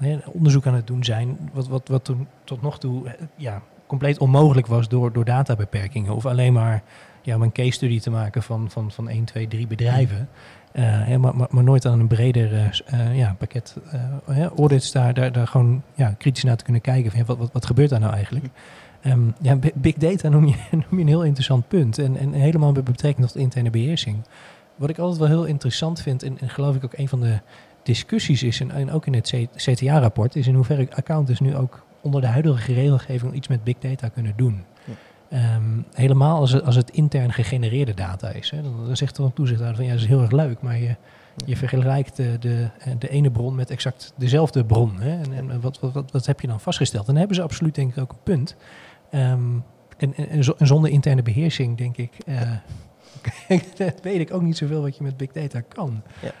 uh, 0.00 0.16
onderzoek 0.26 0.66
aan 0.66 0.74
het 0.74 0.86
doen 0.86 1.04
zijn, 1.04 1.50
wat, 1.52 1.68
wat, 1.68 1.88
wat 1.88 2.04
toen 2.04 2.26
tot 2.44 2.62
nog 2.62 2.78
toe 2.78 3.16
ja, 3.36 3.62
compleet 3.86 4.18
onmogelijk 4.18 4.66
was 4.66 4.88
door, 4.88 5.12
door 5.12 5.24
databeperkingen. 5.24 6.14
Of 6.14 6.26
alleen 6.26 6.52
maar 6.52 6.82
ja, 7.22 7.34
om 7.34 7.42
een 7.42 7.52
case 7.52 7.70
study 7.70 8.00
te 8.00 8.10
maken 8.10 8.42
van, 8.42 8.70
van, 8.70 8.90
van 8.90 9.08
1, 9.08 9.24
2, 9.24 9.48
3 9.48 9.66
bedrijven. 9.66 10.28
Uh, 10.78 11.16
maar, 11.16 11.36
maar, 11.36 11.48
maar, 11.50 11.64
nooit 11.64 11.86
aan 11.86 12.00
een 12.00 12.06
breder 12.06 12.82
uh, 12.92 13.18
ja, 13.18 13.34
pakket 13.38 13.76
uh, 14.28 14.46
audits 14.46 14.92
daar, 14.92 15.14
daar, 15.14 15.32
daar 15.32 15.46
gewoon 15.46 15.82
ja, 15.94 16.14
kritisch 16.18 16.44
naar 16.44 16.56
te 16.56 16.64
kunnen 16.64 16.82
kijken. 16.82 17.10
Van, 17.10 17.24
wat, 17.24 17.38
wat, 17.38 17.52
wat 17.52 17.66
gebeurt 17.66 17.90
daar 17.90 18.00
nou 18.00 18.12
eigenlijk? 18.12 18.44
Um, 19.06 19.34
ja, 19.40 19.58
big 19.74 19.94
data 19.94 20.28
noem 20.28 20.46
je, 20.46 20.54
noem 20.70 20.84
je 20.90 21.00
een 21.00 21.06
heel 21.06 21.24
interessant 21.24 21.68
punt. 21.68 21.98
En, 21.98 22.16
en 22.16 22.32
helemaal 22.32 22.72
met 22.72 22.84
betrekking 22.84 23.26
tot 23.26 23.36
interne 23.36 23.70
beheersing. 23.70 24.16
Wat 24.76 24.90
ik 24.90 24.98
altijd 24.98 25.18
wel 25.18 25.28
heel 25.28 25.44
interessant 25.44 26.00
vind, 26.00 26.22
en, 26.22 26.38
en 26.40 26.48
geloof 26.48 26.76
ik 26.76 26.84
ook 26.84 26.98
een 26.98 27.08
van 27.08 27.20
de 27.20 27.38
discussies 27.82 28.42
is, 28.42 28.60
en, 28.60 28.70
en 28.70 28.90
ook 28.90 29.06
in 29.06 29.14
het 29.14 29.34
CTA-rapport, 29.56 30.36
is 30.36 30.46
in 30.46 30.54
hoeverre 30.54 30.88
accountants 30.94 31.40
nu 31.40 31.56
ook 31.56 31.86
onder 32.00 32.20
de 32.20 32.26
huidige 32.26 32.72
regelgeving 32.72 33.34
iets 33.34 33.48
met 33.48 33.64
big 33.64 33.78
data 33.78 34.08
kunnen 34.08 34.32
doen. 34.36 34.64
Um, 35.32 35.84
helemaal 35.92 36.40
als 36.40 36.52
het, 36.52 36.64
als 36.64 36.76
het 36.76 36.90
intern 36.90 37.32
gegenereerde 37.32 37.94
data 37.94 38.28
is. 38.28 38.50
Hè. 38.50 38.62
Dan, 38.62 38.86
dan 38.86 38.96
zegt 38.96 39.18
er 39.18 39.24
een 39.24 39.32
toezichthouder 39.32 39.76
van 39.76 39.86
ja, 39.86 39.92
dat 39.92 40.00
is 40.00 40.08
heel 40.08 40.20
erg 40.20 40.30
leuk, 40.30 40.60
maar 40.60 40.78
je, 40.78 40.96
je 41.46 41.56
vergelijkt 41.56 42.16
de, 42.16 42.36
de, 42.38 42.68
de, 42.98 43.08
ene 43.08 43.30
bron 43.30 43.54
met 43.54 43.70
exact 43.70 44.12
dezelfde 44.16 44.64
bron. 44.64 45.00
Hè. 45.00 45.22
En, 45.22 45.32
en 45.32 45.60
wat, 45.60 45.80
wat, 45.80 45.92
wat, 45.92 46.10
wat, 46.10 46.26
heb 46.26 46.40
je 46.40 46.46
dan 46.46 46.60
vastgesteld? 46.60 47.02
En 47.02 47.08
dan 47.08 47.18
hebben 47.18 47.36
ze 47.36 47.42
absoluut 47.42 47.74
denk 47.74 47.90
ik 47.90 48.02
ook 48.02 48.10
een 48.10 48.22
punt. 48.22 48.56
Um, 49.12 49.64
en, 49.96 50.14
en, 50.14 50.28
en, 50.28 50.66
zonder 50.66 50.90
interne 50.90 51.22
beheersing, 51.22 51.78
denk 51.78 51.96
ik, 51.96 52.12
uh, 52.26 53.88
weet 54.02 54.20
ik 54.20 54.34
ook 54.34 54.42
niet 54.42 54.56
zoveel 54.56 54.82
wat 54.82 54.96
je 54.96 55.02
met 55.02 55.16
big 55.16 55.32
data 55.32 55.60
kan. 55.60 56.02
Ja, 56.22 56.32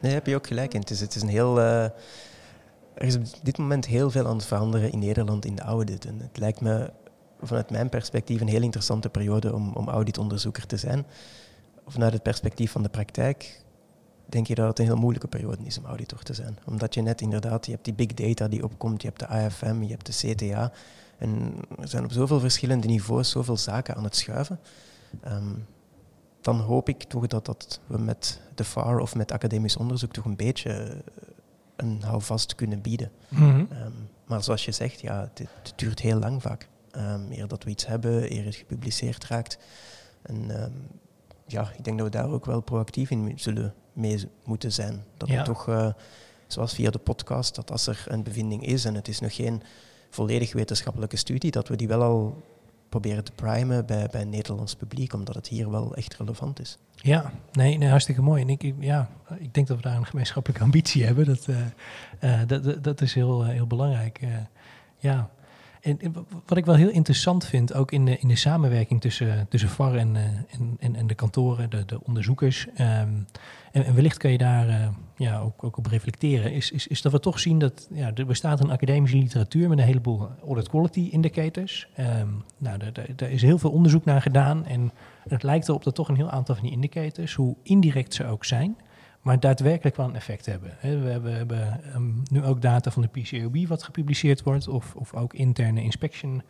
daar 0.00 0.12
heb 0.12 0.26
je 0.26 0.34
ook 0.34 0.46
gelijk 0.46 0.74
in. 0.74 0.80
Het 0.80 0.90
is, 0.90 1.00
het 1.00 1.14
is 1.14 1.22
een 1.22 1.28
heel. 1.28 1.58
Uh, 1.58 1.82
er 2.94 3.06
is 3.06 3.16
op 3.16 3.22
dit 3.42 3.58
moment 3.58 3.86
heel 3.86 4.10
veel 4.10 4.26
aan 4.26 4.36
het 4.36 4.46
veranderen 4.46 4.92
in 4.92 4.98
Nederland 4.98 5.44
in 5.44 5.54
de 5.54 5.62
audit. 5.62 6.04
En 6.04 6.18
het 6.20 6.38
lijkt 6.38 6.60
me 6.60 6.90
vanuit 7.42 7.70
mijn 7.70 7.88
perspectief 7.88 8.40
een 8.40 8.48
heel 8.48 8.62
interessante 8.62 9.08
periode 9.08 9.54
om, 9.54 9.72
om 9.72 9.88
auditonderzoeker 9.88 10.66
te 10.66 10.76
zijn. 10.76 11.06
Vanuit 11.86 12.12
het 12.12 12.22
perspectief 12.22 12.70
van 12.70 12.82
de 12.82 12.88
praktijk 12.88 13.62
denk 14.26 14.46
je 14.46 14.54
dat 14.54 14.68
het 14.68 14.78
een 14.78 14.84
heel 14.84 14.96
moeilijke 14.96 15.28
periode 15.28 15.64
is 15.64 15.78
om 15.78 15.84
auditor 15.84 16.22
te 16.22 16.34
zijn. 16.34 16.58
Omdat 16.64 16.94
je 16.94 17.02
net 17.02 17.20
inderdaad, 17.20 17.66
je 17.66 17.72
hebt 17.72 17.84
die 17.84 17.94
big 17.94 18.14
data 18.14 18.48
die 18.48 18.64
opkomt, 18.64 19.02
je 19.02 19.08
hebt 19.08 19.20
de 19.20 19.26
AFM, 19.26 19.82
je 19.82 19.90
hebt 19.90 20.06
de 20.06 20.34
CTA. 20.34 20.72
En 21.18 21.54
er 21.80 21.88
zijn 21.88 22.04
op 22.04 22.12
zoveel 22.12 22.40
verschillende 22.40 22.86
niveaus 22.86 23.30
zoveel 23.30 23.56
zaken 23.56 23.94
aan 23.96 24.04
het 24.04 24.16
schuiven. 24.16 24.60
Um, 25.26 25.66
dan 26.40 26.60
hoop 26.60 26.88
ik 26.88 27.02
toch 27.02 27.26
dat, 27.26 27.46
dat 27.46 27.80
we 27.86 27.98
met 27.98 28.40
de 28.54 28.64
FAR 28.64 28.98
of 28.98 29.14
met 29.14 29.32
academisch 29.32 29.76
onderzoek 29.76 30.12
toch 30.12 30.24
een 30.24 30.36
beetje 30.36 31.02
een 31.76 32.02
houvast 32.02 32.54
kunnen 32.54 32.80
bieden. 32.80 33.10
Mm 33.28 33.38
-hmm. 33.38 33.68
um, 33.84 34.08
maar 34.26 34.42
zoals 34.42 34.64
je 34.64 34.72
zegt, 34.72 35.00
ja, 35.00 35.20
het, 35.20 35.48
het 35.62 35.72
duurt 35.76 36.00
heel 36.00 36.18
lang 36.18 36.42
vaak. 36.42 36.68
Um, 36.96 37.32
eer 37.32 37.48
dat 37.48 37.64
we 37.64 37.70
iets 37.70 37.86
hebben, 37.86 38.32
eer 38.32 38.44
het 38.44 38.54
gepubliceerd 38.54 39.24
raakt. 39.24 39.58
En 40.22 40.50
ja, 41.46 41.70
ik 41.76 41.84
denk 41.84 41.98
dat 41.98 42.06
we 42.06 42.18
daar 42.18 42.30
ook 42.30 42.44
wel 42.44 42.60
proactief 42.60 43.10
in 43.10 43.32
zullen 43.36 43.74
mee 43.92 44.24
moeten 44.44 44.72
zijn. 44.72 45.04
Dat 45.16 45.28
ja. 45.28 45.38
we 45.38 45.44
toch, 45.44 45.68
uh, 45.68 45.88
zoals 46.46 46.74
via 46.74 46.90
de 46.90 46.98
podcast, 46.98 47.54
dat 47.54 47.70
als 47.70 47.86
er 47.86 48.04
een 48.08 48.22
bevinding 48.22 48.66
is 48.66 48.84
en 48.84 48.94
het 48.94 49.08
is 49.08 49.20
nog 49.20 49.34
geen 49.34 49.62
volledig 50.10 50.52
wetenschappelijke 50.52 51.16
studie, 51.16 51.50
dat 51.50 51.68
we 51.68 51.76
die 51.76 51.88
wel 51.88 52.02
al 52.02 52.42
proberen 52.88 53.24
te 53.24 53.32
primen 53.32 53.86
bij, 53.86 54.08
bij 54.10 54.20
het 54.20 54.28
Nederlands 54.28 54.74
publiek, 54.74 55.12
omdat 55.12 55.34
het 55.34 55.48
hier 55.48 55.70
wel 55.70 55.94
echt 55.94 56.16
relevant 56.16 56.60
is. 56.60 56.78
Ja, 56.94 57.32
nee, 57.52 57.78
nee 57.78 57.88
hartstikke 57.88 58.22
mooi. 58.22 58.42
En 58.42 58.48
ik, 58.48 58.74
ja, 58.78 59.08
ik 59.38 59.54
denk 59.54 59.66
dat 59.66 59.76
we 59.76 59.82
daar 59.82 59.96
een 59.96 60.06
gemeenschappelijke 60.06 60.64
ambitie 60.64 61.04
hebben. 61.04 61.26
Dat, 61.26 61.46
uh, 61.46 61.56
uh, 62.20 62.40
dat, 62.46 62.84
dat 62.84 63.00
is 63.00 63.14
heel, 63.14 63.44
heel 63.44 63.66
belangrijk. 63.66 64.20
ja. 64.98 65.30
En, 65.80 65.98
wat 66.46 66.58
ik 66.58 66.66
wel 66.66 66.74
heel 66.74 66.90
interessant 66.90 67.44
vind, 67.44 67.74
ook 67.74 67.92
in 67.92 68.04
de, 68.04 68.18
in 68.18 68.28
de 68.28 68.36
samenwerking 68.36 69.00
tussen, 69.00 69.46
tussen 69.48 69.68
VAR 69.68 69.94
en, 69.94 70.16
en, 70.16 70.76
en, 70.78 70.96
en 70.96 71.06
de 71.06 71.14
kantoren, 71.14 71.70
de, 71.70 71.84
de 71.84 72.04
onderzoekers, 72.04 72.66
um, 72.66 73.26
en, 73.72 73.84
en, 73.84 73.94
wellicht 73.94 74.16
kan 74.16 74.32
je 74.32 74.38
daar 74.38 74.68
uh, 74.68 74.88
ja, 75.16 75.38
ook, 75.38 75.64
ook 75.64 75.76
op 75.76 75.86
reflecteren, 75.86 76.52
is, 76.52 76.70
is, 76.70 76.86
is 76.86 77.02
dat 77.02 77.12
we 77.12 77.20
toch 77.20 77.40
zien 77.40 77.58
dat 77.58 77.88
ja, 77.92 78.10
er 78.14 78.26
bestaat 78.26 78.60
een 78.60 78.70
academische 78.70 79.16
literatuur 79.16 79.68
met 79.68 79.78
een 79.78 79.84
heleboel 79.84 80.28
audit 80.46 80.68
quality 80.68 81.08
indicators. 81.10 81.88
Um, 82.20 82.44
nou, 82.58 82.78
daar 83.16 83.30
is 83.30 83.42
heel 83.42 83.58
veel 83.58 83.70
onderzoek 83.70 84.04
naar 84.04 84.22
gedaan 84.22 84.66
en 84.66 84.92
het 85.28 85.42
lijkt 85.42 85.68
erop 85.68 85.84
dat 85.84 85.94
toch 85.94 86.08
een 86.08 86.16
heel 86.16 86.30
aantal 86.30 86.54
van 86.54 86.64
die 86.64 86.72
indicators, 86.72 87.34
hoe 87.34 87.56
indirect 87.62 88.14
ze 88.14 88.26
ook 88.26 88.44
zijn, 88.44 88.76
maar 89.28 89.40
daadwerkelijk 89.40 89.96
wel 89.96 90.08
een 90.08 90.14
effect 90.14 90.46
hebben. 90.46 90.76
We 90.80 90.88
hebben, 90.88 91.22
we 91.22 91.30
hebben 91.30 91.80
um, 91.94 92.22
nu 92.30 92.44
ook 92.44 92.62
data 92.62 92.90
van 92.90 93.02
de 93.02 93.20
PCOB 93.20 93.66
wat 93.66 93.82
gepubliceerd 93.82 94.42
wordt, 94.42 94.68
of, 94.68 94.94
of 94.94 95.14
ook 95.14 95.34
interne 95.34 95.82
inspection 95.82 96.42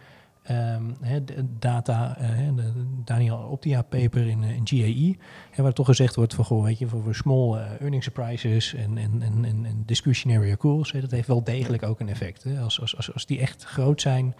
um, 0.50 0.96
he, 1.00 1.24
data, 1.58 2.16
uh, 2.20 2.56
de 2.56 2.72
Daniel 3.04 3.36
Optia 3.38 3.82
paper 3.82 4.26
in, 4.26 4.42
in 4.42 4.66
GAE, 4.66 5.16
he, 5.50 5.62
waar 5.62 5.72
toch 5.72 5.86
gezegd 5.86 6.14
wordt 6.14 6.34
van, 6.34 6.44
goh, 6.44 6.64
weet 6.64 6.78
je, 6.78 6.88
voor, 6.88 7.02
voor 7.02 7.14
small 7.14 7.58
uh, 7.58 7.80
earning 7.80 8.02
surprises 8.02 8.74
en, 8.74 8.98
en, 8.98 9.22
en, 9.22 9.44
en 9.44 9.82
discretionary 9.86 10.52
accruals, 10.52 10.92
he, 10.92 11.00
dat 11.00 11.10
heeft 11.10 11.28
wel 11.28 11.44
degelijk 11.44 11.82
ook 11.82 12.00
een 12.00 12.08
effect. 12.08 12.46
Als, 12.62 12.80
als, 12.80 12.96
als, 12.96 13.12
als 13.12 13.26
die 13.26 13.40
echt 13.40 13.64
groot 13.64 14.00
zijn, 14.00 14.34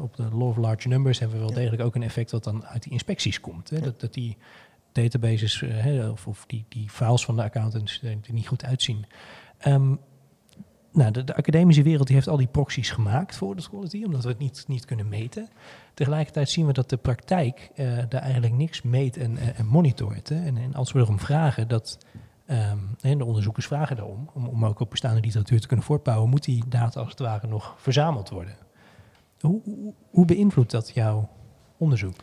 op 0.00 0.16
de 0.16 0.28
law 0.32 0.48
of 0.48 0.56
large 0.56 0.88
numbers, 0.88 1.18
hebben 1.18 1.38
we 1.38 1.44
wel 1.44 1.54
degelijk 1.54 1.82
ook 1.82 1.94
een 1.94 2.02
effect 2.02 2.30
wat 2.30 2.44
dan 2.44 2.66
uit 2.66 2.82
die 2.82 2.92
inspecties 2.92 3.40
komt. 3.40 3.84
Dat, 3.84 4.00
dat 4.00 4.14
die 4.14 4.36
databases 5.02 5.60
uh, 5.60 6.10
of, 6.10 6.26
of, 6.26 6.44
die, 6.46 6.64
die 6.68 6.90
files 6.90 7.24
van 7.24 7.36
de 7.36 7.42
accountants 7.42 8.02
er 8.02 8.32
niet 8.32 8.48
goed 8.48 8.64
uitzien. 8.64 9.06
Um, 9.66 10.00
nou, 10.92 11.10
de, 11.10 11.24
de, 11.24 11.34
academische 11.34 11.82
wereld 11.82 12.06
die 12.06 12.16
heeft 12.16 12.28
al 12.28 12.36
die 12.36 12.46
proxies 12.46 12.90
gemaakt 12.90 13.36
voor 13.36 13.56
de 13.56 13.68
quality, 13.68 14.02
omdat 14.04 14.22
we 14.22 14.28
het 14.28 14.38
niet, 14.38 14.64
niet 14.68 14.84
kunnen 14.84 15.08
meten. 15.08 15.48
Tegelijkertijd 15.94 16.50
zien 16.50 16.66
we 16.66 16.72
dat 16.72 16.90
de 16.90 16.96
praktijk 16.96 17.70
uh, 17.76 17.98
daar 18.08 18.22
eigenlijk 18.22 18.54
niks 18.54 18.82
meet 18.82 19.16
en, 19.16 19.38
en 19.56 19.66
monitort. 19.66 20.28
Hè. 20.28 20.44
En, 20.44 20.56
en, 20.56 20.74
als 20.74 20.92
we 20.92 20.98
erom 20.98 21.18
vragen 21.18 21.68
dat, 21.68 21.98
en 23.00 23.18
de 23.18 23.24
onderzoekers 23.24 23.66
vragen 23.66 23.96
daarom, 23.96 24.30
om, 24.34 24.46
om 24.46 24.64
ook 24.64 24.80
op 24.80 24.90
bestaande 24.90 25.20
literatuur 25.20 25.60
te 25.60 25.66
kunnen 25.66 25.86
voortbouwen, 25.86 26.30
moet 26.30 26.44
die 26.44 26.64
data 26.68 27.00
als 27.00 27.10
het 27.10 27.18
ware 27.18 27.46
nog 27.46 27.74
verzameld 27.78 28.28
worden. 28.28 28.56
Hoe, 29.40 29.60
hoe 30.10 30.24
beïnvloedt 30.24 30.70
dat 30.70 30.90
jouw 30.94 31.28
onderzoek? 31.76 32.16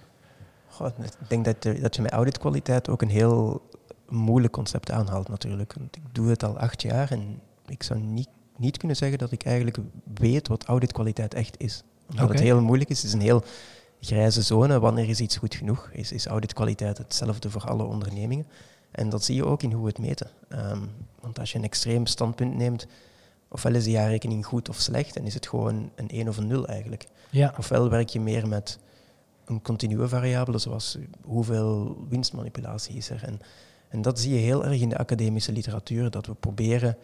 Goh, 0.76 0.88
ik 0.88 1.30
denk 1.30 1.46
dat, 1.46 1.62
dat 1.82 1.96
je 1.96 2.02
met 2.02 2.12
auditkwaliteit 2.12 2.90
ook 2.90 3.02
een 3.02 3.10
heel 3.10 3.70
moeilijk 4.10 4.54
concept 4.54 4.92
aanhaalt 4.92 5.30
natuurlijk. 5.30 5.74
Want 5.74 5.96
ik 5.96 6.02
doe 6.12 6.30
het 6.30 6.44
al 6.44 6.58
acht 6.58 6.82
jaar 6.82 7.12
en 7.12 7.42
ik 7.68 7.84
zou 7.84 8.00
niet 8.00 8.30
niet 8.58 8.78
kunnen 8.78 8.98
zeggen 8.98 9.18
dat 9.18 9.32
ik 9.32 9.46
eigenlijk 9.46 9.78
weet 10.14 10.48
wat 10.48 10.64
auditkwaliteit 10.64 11.34
echt 11.34 11.60
is. 11.60 11.84
Omdat 12.10 12.30
het 12.30 12.40
heel 12.40 12.62
moeilijk 12.62 12.90
is. 12.90 12.98
Het 12.98 13.08
is 13.08 13.14
een 13.14 13.22
heel 13.22 13.44
grijze 14.00 14.42
zone. 14.42 14.80
Wanneer 14.80 15.10
is 15.10 15.20
iets 15.20 15.38
goed 15.38 15.56
genoeg? 15.56 15.90
Is, 15.92 16.12
is 16.12 16.26
auditkwaliteit 16.26 16.98
hetzelfde 16.98 17.50
voor 17.50 17.62
alle 17.62 17.84
ondernemingen? 17.84 18.48
En 18.92 19.10
dat 19.10 19.24
zie 19.24 19.36
je 19.36 19.46
ook 19.46 19.64
in 19.64 19.72
hoe 19.72 19.82
we 19.82 19.88
het 19.88 20.00
meten. 20.00 20.30
Ehm, 20.50 20.82
want 21.22 21.40
als 21.40 21.52
je 21.52 21.58
een 21.58 21.64
extreem 21.64 22.06
standpunt 22.06 22.56
neemt, 22.56 22.88
ofwel 23.50 23.74
is 23.74 23.84
de 23.84 23.92
jaarrekening 23.92 24.46
goed 24.46 24.70
of 24.70 24.80
slecht, 24.80 25.14
dan 25.14 25.26
is 25.26 25.34
het 25.34 25.48
gewoon 25.48 25.92
een 25.96 26.10
1 26.10 26.28
of 26.28 26.38
een 26.38 26.48
0 26.48 26.68
eigenlijk. 26.68 27.08
Ja. 27.30 27.54
Ofwel 27.58 27.90
werk 27.90 28.10
je 28.10 28.20
meer 28.20 28.48
met 28.48 28.80
een 29.46 29.62
continue 29.62 30.08
variabele, 30.08 30.58
zoals 30.58 30.98
hoeveel 31.22 31.98
winstmanipulatie 32.10 32.96
is 32.96 33.10
er. 33.10 33.24
En, 33.24 33.40
en 33.90 34.02
dat 34.02 34.20
zie 34.20 34.34
je 34.34 34.40
heel 34.40 34.66
erg 34.66 34.82
in 34.82 34.90
de 34.90 34.98
academische 34.98 35.52
literatuur, 35.52 36.12
dat 36.12 36.26
we 36.26 36.34
proberen 36.34 36.98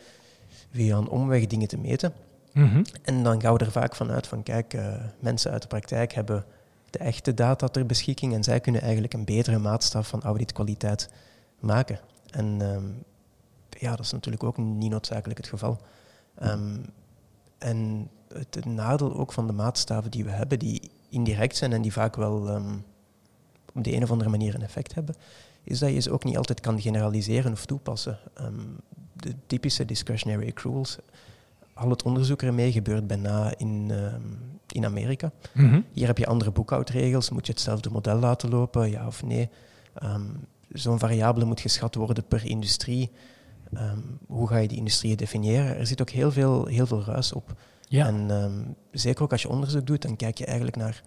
via 0.71 0.97
een 0.97 1.09
omweg 1.09 1.47
dingen 1.47 1.67
te 1.67 1.77
meten. 1.77 2.13
Mhm. 2.53 2.83
En 3.01 3.23
dan 3.23 3.41
gaan 3.41 3.53
we 3.53 3.59
er 3.59 3.71
vaak 3.71 3.95
vanuit 3.95 4.27
van, 4.27 4.43
kijk, 4.43 4.73
uh, 4.73 4.93
mensen 5.19 5.51
uit 5.51 5.61
de 5.61 5.67
praktijk 5.67 6.13
hebben 6.13 6.45
de 6.89 6.99
echte 6.99 7.33
data 7.33 7.67
ter 7.67 7.85
beschikking 7.85 8.33
en 8.33 8.43
zij 8.43 8.59
kunnen 8.59 8.81
eigenlijk 8.81 9.13
een 9.13 9.25
betere 9.25 9.57
maatstaf 9.57 10.07
van 10.07 10.21
auditkwaliteit 10.21 11.09
maken. 11.59 11.99
En 12.29 12.61
um, 12.61 13.03
ja, 13.69 13.95
dat 13.95 14.05
is 14.05 14.11
natuurlijk 14.11 14.43
ook 14.43 14.57
niet 14.57 14.91
noodzakelijk 14.91 15.39
het 15.39 15.47
geval. 15.47 15.81
Um, 16.43 16.85
en 17.57 18.09
het, 18.33 18.55
het, 18.55 18.65
nadeel 18.65 19.13
ook 19.13 19.33
van 19.33 19.47
de 19.47 19.53
maatstaven 19.53 20.11
die 20.11 20.23
we 20.23 20.29
hebben, 20.29 20.59
die 20.59 20.91
indirect 21.11 21.55
zijn 21.55 21.73
en 21.73 21.81
die 21.81 21.93
vaak 21.93 22.15
wel 22.15 22.55
um, 22.55 22.83
op 23.73 23.83
de 23.83 23.93
een 23.93 24.03
of 24.03 24.11
andere 24.11 24.29
manier 24.29 24.55
een 24.55 24.61
effect 24.61 24.95
hebben, 24.95 25.15
is 25.63 25.79
dat 25.79 25.93
je 25.93 25.99
ze 25.99 26.11
ook 26.11 26.23
niet 26.23 26.37
altijd 26.37 26.59
kan 26.59 26.81
generaliseren 26.81 27.51
of 27.51 27.65
toepassen 27.65 28.19
de 29.21 29.35
typische 29.47 29.85
discretionary 29.85 30.47
accruals. 30.47 30.97
Al 31.73 31.89
het 31.89 32.03
onderzoek 32.03 32.41
ermee 32.41 32.71
gebeurt 32.71 33.07
bijna 33.07 33.53
in, 33.57 33.87
ehm, 33.91 34.21
in 34.67 34.85
Amerika. 34.85 35.31
Mhm. 35.53 35.81
Hier 35.91 36.07
heb 36.07 36.17
je 36.17 36.25
andere 36.25 36.51
boekhoudregels. 36.51 37.29
Moet 37.29 37.45
je 37.45 37.51
hetzelfde 37.51 37.89
model 37.89 38.19
laten 38.19 38.49
lopen, 38.49 38.89
ja 38.89 39.07
of 39.07 39.23
nee? 39.23 39.49
Ehm, 39.93 40.25
zo'n 40.69 40.99
variabele 40.99 41.45
moet 41.45 41.61
geschat 41.61 41.95
worden 41.95 42.23
per 42.27 42.45
industrie. 42.45 43.11
Ehm, 43.73 43.99
hoe 44.27 44.47
ga 44.47 44.57
je 44.57 44.67
die 44.67 44.77
industrieën 44.77 45.17
definiëren? 45.17 45.77
Er 45.77 45.87
zit 45.87 46.01
ook 46.01 46.09
heel 46.09 46.31
veel, 46.31 46.65
heel 46.65 46.87
veel 46.87 47.03
ruis 47.03 47.33
op. 47.33 47.53
Ja. 47.91 48.07
En 48.07 48.75
zeker 48.91 49.23
ook 49.23 49.31
als 49.31 49.41
je 49.41 49.49
onderzoek 49.49 49.85
doet, 49.85 50.01
dan 50.01 50.15
kijk 50.15 50.37
je 50.37 50.45
eigenlijk 50.45 50.77
naar 50.77 51.03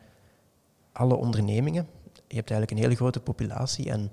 alle 0.92 1.14
ondernemingen. 1.14 1.86
Je 2.12 2.36
hebt 2.36 2.50
eigenlijk 2.50 2.70
een 2.70 2.86
hele 2.86 2.94
grote 2.94 3.20
populatie 3.20 3.90
en 3.90 4.10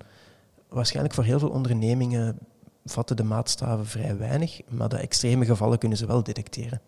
waarschijnlijk 0.68 1.14
voor 1.14 1.24
heel 1.24 1.38
veel 1.38 1.50
ondernemingen 1.50 2.38
vatten 2.84 3.16
de 3.16 3.22
maatstaven 3.22 3.86
vrij 3.86 4.16
weinig, 4.16 4.60
maar 4.68 4.88
de 4.88 4.96
extreme 4.96 5.44
gevallen 5.44 5.78
kunnen 5.78 5.98
ze 5.98 6.06
wel 6.06 6.22
detecteren. 6.22 6.80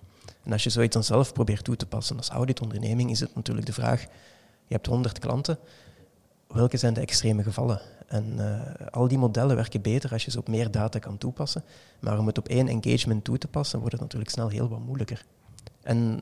En 0.43 0.53
als 0.53 0.65
je 0.65 0.71
zoiets 0.71 0.95
dan 0.95 1.05
zelf 1.05 1.33
probeert 1.33 1.65
toe 1.65 1.77
te 1.77 1.87
passen 1.87 2.17
als 2.17 2.29
auditonderneming, 2.29 3.11
is 3.11 3.21
het 3.21 3.35
natuurlijk 3.35 3.67
de 3.67 3.73
vraag, 3.73 4.01
je 4.67 4.75
hebt 4.75 4.87
100 4.87 5.19
klanten, 5.19 5.59
welke 6.47 6.77
zijn 6.77 6.95
de 6.95 7.01
extreme 7.01 7.43
gevallen? 7.43 7.81
En 8.07 8.33
uh, 8.37 8.61
al 8.91 9.09
die 9.09 9.19
modellen 9.19 9.57
werken 9.57 9.83
beter 9.83 10.13
als 10.13 10.25
je 10.25 10.31
ze 10.31 10.39
op 10.39 10.49
meer 10.49 10.71
data 10.71 10.99
kan 10.99 11.19
toepassen, 11.19 11.65
maar 12.01 12.19
om 12.19 12.27
het 12.27 12.39
op 12.39 12.49
één 12.49 12.69
engagement 12.69 13.25
toe 13.25 13.39
te 13.39 13.49
passen, 13.49 13.79
wordt 13.79 13.93
het 13.93 14.03
natuurlijk 14.03 14.31
snel 14.31 14.49
heel 14.49 14.69
wat 14.69 14.81
moeilijker. 14.81 15.25
En 15.85 16.21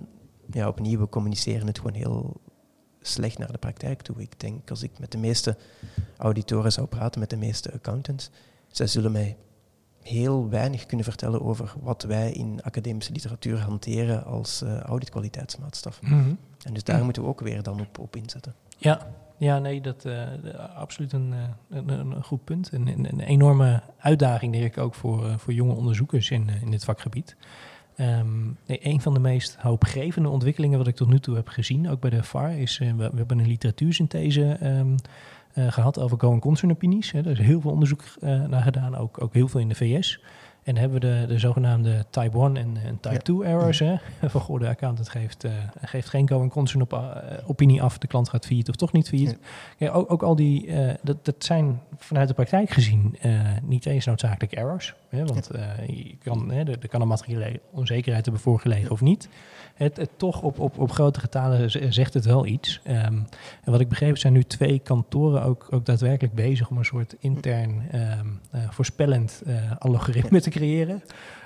ja, 0.51 0.69
opnieuw, 0.69 0.99
we 0.99 1.09
communiceren 1.09 1.67
het 1.67 1.79
gewoon 1.79 1.95
heel 1.95 2.41
slecht 3.01 3.39
naar 3.39 3.53
de 3.53 3.59
praktijk 3.59 4.03
toe. 4.03 4.21
Ik 4.21 4.41
denk, 4.41 4.71
als 4.71 4.83
ik 4.83 4.99
met 4.99 5.13
de 5.13 5.19
meeste 5.19 5.57
auditoren 6.17 6.73
zou 6.73 6.87
praten, 6.87 7.21
met 7.21 7.31
de 7.31 7.37
meeste 7.37 7.73
accountants, 7.73 8.31
zij 8.69 8.87
zullen 8.87 9.13
mij 9.13 9.37
heel 10.03 10.49
weinig 10.49 10.87
kunnen 10.87 11.07
vertellen 11.07 11.43
over 11.43 11.75
wat 11.81 12.03
wij 12.03 12.33
in 12.33 12.63
academische 12.63 13.13
literatuur 13.13 13.59
hanteren 13.59 14.25
als 14.25 14.63
uh, 14.63 14.81
auditkwaliteitsmaatstaf. 14.81 16.03
Mhm. 16.03 16.35
En 16.63 16.75
dus 16.75 16.85
daar 16.85 17.05
moeten 17.05 17.23
we 17.23 17.29
ook 17.29 17.41
weer 17.41 17.63
dan 17.63 17.81
op, 17.81 17.99
op 17.99 18.17
inzetten. 18.17 18.55
Ja, 18.79 19.07
ja 19.37 19.59
nee, 19.59 19.81
dat 19.81 20.05
is 20.05 20.13
uh, 20.13 20.77
absoluut 20.77 21.13
een, 21.13 21.33
uh, 21.33 21.79
een, 21.79 21.89
een, 21.89 22.25
goed 22.25 22.45
punt. 22.45 22.71
En 22.71 22.87
een, 22.87 23.05
een, 23.13 23.21
enorme 23.21 23.83
uitdaging, 23.99 24.53
denk 24.53 24.65
ik, 24.65 24.79
ook 24.79 24.95
voor, 24.95 25.39
voor 25.39 25.53
jonge 25.53 25.75
onderzoekers 25.75 26.31
in, 26.31 26.49
in 26.49 26.71
dit 26.71 26.85
vakgebied. 26.85 27.37
Um, 27.97 28.57
nee, 28.67 28.79
een 28.83 29.01
van 29.01 29.15
de 29.15 29.21
meest 29.21 29.57
hoopgevende 29.57 30.29
ontwikkelingen 30.29 30.79
wat 30.79 30.87
ik 30.87 30.97
tot 30.97 31.09
nu 31.09 31.19
toe 31.21 31.35
heb 31.35 31.49
gezien, 31.49 31.91
ook 31.91 32.01
bij 32.01 32.11
de 32.11 32.23
VAR, 32.23 32.59
is 32.59 32.79
we, 32.79 32.95
we, 32.97 33.11
hebben 33.15 33.39
een 33.39 33.47
literatuursynthese 33.47 34.57
um, 34.63 34.95
uh, 35.55 35.73
gehad 35.73 35.99
over 35.99 36.21
going 36.21 36.41
concern 36.41 36.71
opinies. 36.71 37.13
Hè. 37.13 37.19
Er 37.19 37.31
is 37.31 37.39
heel 37.39 37.61
veel 37.61 37.71
onderzoek 37.71 38.03
uh, 38.21 38.45
naar 38.45 38.63
gedaan, 38.63 38.97
ook, 38.97 39.23
ook 39.23 39.35
heel 39.35 39.49
veel 39.49 39.61
in 39.61 39.69
de 39.69 39.75
VS. 39.75 40.21
En 40.63 40.77
hebben 40.77 41.01
we 41.01 41.07
de, 41.07 41.25
de 41.27 41.39
zogenaamde 41.39 42.05
type 42.11 42.39
1 42.39 42.57
en, 42.57 42.77
en 42.85 43.01
type 43.01 43.15
ja. 43.15 43.21
2 43.21 43.45
errors. 43.45 43.79
Hè? 43.79 43.95
Van 44.29 44.41
goh, 44.41 44.61
de 44.61 44.69
accountant 44.69 45.09
geeft, 45.09 45.47
geeft 45.81 46.09
geen 46.09 46.49
concern 46.49 46.83
op, 46.83 47.01
opinie 47.47 47.83
af. 47.83 47.99
De 47.99 48.07
klant 48.07 48.29
gaat 48.29 48.47
failliet 48.47 48.69
of 48.69 48.77
toch 48.77 48.93
niet 48.93 49.09
failliet. 49.09 49.39
Ja. 49.79 49.91
Ook, 49.91 50.13
ook 50.13 50.23
al 50.23 50.37
die, 50.37 50.73
dat, 51.03 51.25
dat 51.25 51.35
zijn 51.39 51.81
vanuit 51.97 52.29
de 52.29 52.35
praktijk 52.35 52.71
gezien 52.71 53.17
niet 53.63 53.87
eens 53.87 54.05
noodzakelijk 54.05 54.53
errors. 54.53 54.95
Hè? 55.17 55.25
Want 55.25 55.51
je 55.87 56.17
kan, 56.23 56.51
hè, 56.51 56.61
er, 56.61 56.77
er 56.81 56.89
kan 56.89 57.01
een 57.01 57.09
materiële 57.09 57.61
onzekerheid 57.71 58.25
hebben 58.25 58.43
voorgelegen 58.43 58.91
of 58.91 59.01
niet 59.01 59.29
het, 59.75 59.97
het 59.97 60.11
toch 60.17 60.43
op, 60.43 60.59
op, 60.59 60.79
op 60.79 60.93
grote 60.93 61.21
getalen 61.21 61.93
zegt 61.93 62.15
het 62.15 62.25
wel 62.25 62.47
iets. 62.47 62.81
Um, 62.87 62.95
en 63.65 63.71
wat 63.73 63.81
ik 63.81 63.89
begreep 63.89 64.19
zijn 64.19 64.33
nu 64.33 64.43
twee 64.43 64.79
kantoren 64.79 65.43
ook, 65.43 65.67
ook 65.71 65.87
daadwerkelijk 65.87 66.35
bezig 66.35 66.71
om 66.71 66.79
een 66.79 66.85
soort 66.85 67.17
intern 67.19 67.83
um, 67.95 68.41
uh, 68.55 68.71
voorspellend 68.71 69.43
uh, 69.47 69.55
algoritme 69.79 70.41
te 70.41 70.51
creëren. 70.51 71.03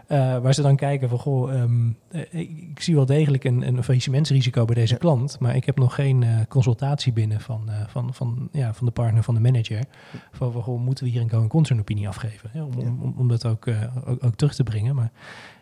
Uh, 0.08 0.38
waar 0.38 0.54
ze 0.54 0.62
dan 0.62 0.76
kijken 0.76 1.08
van, 1.08 1.18
goh, 1.18 1.60
um, 1.60 1.96
ik 2.30 2.80
zie 2.80 2.94
wel 2.94 3.06
degelijk 3.06 3.44
een, 3.44 3.66
een 3.66 3.82
faillissementsrisico 3.82 4.64
bij 4.64 4.74
deze 4.74 4.96
klant, 4.96 5.36
maar 5.40 5.56
ik 5.56 5.64
heb 5.64 5.78
nog 5.78 5.94
geen 5.94 6.22
uh, 6.22 6.40
consultatie 6.48 7.12
binnen 7.12 7.40
van, 7.40 7.62
uh, 7.68 7.74
van, 7.86 8.14
van, 8.14 8.48
ja, 8.52 8.74
van 8.74 8.86
de 8.86 8.92
partner, 8.92 9.22
van 9.22 9.34
de 9.34 9.40
manager. 9.40 9.84
Van, 10.32 10.52
van 10.52 10.62
goh, 10.62 10.80
moeten 10.80 11.04
we 11.04 11.10
hier 11.10 11.20
een 11.20 11.30
going 11.30 11.50
concern 11.50 11.80
opinie 11.80 12.08
afgeven? 12.08 12.50
Om, 12.54 12.98
om, 13.00 13.14
om, 13.16 13.28
dat 13.28 13.46
ook, 13.46 13.68
ook, 14.04 14.24
ook, 14.24 14.34
terug 14.34 14.54
te 14.54 14.62
brengen. 14.62 14.94
Maar 14.94 15.10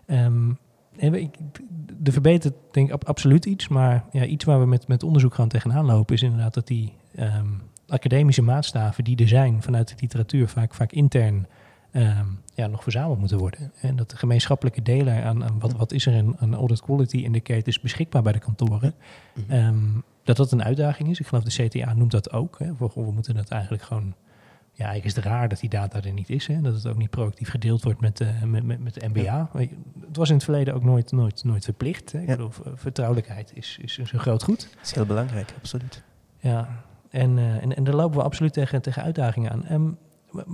um, 0.07 0.59
er 2.05 2.13
verbetert 2.13 2.55
denk 2.71 2.93
ik 2.93 3.05
absoluut 3.05 3.47
iets, 3.47 3.69
maar 3.69 4.05
ja, 4.11 4.25
iets 4.25 4.45
waar 4.45 4.61
we 4.61 4.67
met, 4.67 4.89
met 4.89 5.03
onderzoek 5.03 5.35
gaan 5.35 5.49
tegenaan 5.49 5.85
lopen 5.85 6.15
is 6.15 6.23
inderdaad 6.23 6.55
dat 6.55 6.67
die 6.67 6.93
um, 7.19 7.63
academische 7.89 8.43
maatstaven 8.43 9.05
die 9.05 9.17
er 9.17 9.29
zijn 9.29 9.63
vanuit 9.63 9.89
de 9.89 9.95
literatuur 10.01 10.49
vaak, 10.49 10.75
vaak 10.75 10.93
intern 10.93 11.47
um, 11.97 12.41
ja, 12.55 12.67
nog 12.67 12.83
verzameld 12.83 13.19
moeten 13.19 13.39
worden. 13.39 13.73
En 13.81 13.97
dat 13.97 14.11
de 14.11 14.17
gemeenschappelijke 14.17 14.83
delen 14.83 15.25
aan, 15.25 15.45
aan 15.45 15.59
wat, 15.59 15.73
wat 15.73 15.93
is 15.93 16.07
er 16.07 16.15
een, 16.15 16.37
een 16.39 16.55
audit 16.55 16.81
quality 16.81 17.17
indicators 17.17 17.81
beschikbaar 17.81 18.23
bij 18.23 18.33
de 18.33 18.39
kantoren, 18.39 18.95
um, 19.51 20.03
dat 20.25 20.37
dat 20.37 20.53
een 20.53 20.65
uitdaging 20.65 21.09
is. 21.09 21.21
Ik 21.21 21.27
geloof 21.27 21.45
de 21.45 21.69
CTA 21.69 21.95
noemt 21.95 22.11
dat 22.11 22.33
ook. 22.33 22.59
Hè, 22.59 22.73
we 22.77 23.13
moeten 23.13 23.35
dat 23.35 23.49
eigenlijk 23.49 23.83
gewoon 23.83 24.15
ja, 24.77 24.85
eigenlijk 24.85 25.05
is 25.05 25.25
het 25.25 25.33
raar 25.33 25.49
dat 25.49 25.61
die 25.61 25.69
data 25.69 26.03
er 26.03 26.13
niet 26.13 26.31
is. 26.31 26.47
Hè? 26.47 26.61
Dat 26.61 26.75
het 26.75 26.87
ook 26.87 26.97
niet 26.97 27.11
proactief 27.11 27.51
gedeeld 27.51 27.83
wordt 27.83 28.01
met, 28.01 28.21
uh, 28.21 28.43
met, 28.43 28.65
met, 28.65 28.81
met 28.81 28.95
de 28.95 29.09
MBA. 29.09 29.21
Ja. 29.21 29.51
Het 30.07 30.17
was 30.17 30.29
in 30.29 30.35
het 30.35 30.45
verleden 30.45 30.75
ook 30.75 30.85
nooit, 30.85 31.13
nooit, 31.13 31.45
nooit 31.45 31.65
verplicht. 31.65 32.13
Hè? 32.13 32.21
Ik 32.21 32.29
ja. 32.29 32.37
bedoel, 32.37 32.51
vertrouwelijkheid 32.75 33.53
is, 33.55 33.79
is, 33.81 33.99
is, 33.99 34.13
een 34.13 34.19
groot 34.19 34.43
goed. 34.43 34.69
Dat 34.75 34.85
is 34.85 34.95
heel 34.95 35.07
belangrijk, 35.07 35.55
absoluut. 35.57 36.03
Ja, 36.39 36.69
en, 37.11 37.37
uh, 37.37 37.63
en, 37.63 37.77
en 37.77 37.85
daar 37.85 37.95
lopen 37.95 38.19
we 38.19 38.25
absoluut 38.25 38.53
tegen, 38.53 38.83
tegen 38.83 39.03
uitdagingen 39.03 39.51
aan. 39.51 39.65
Um, 39.73 39.99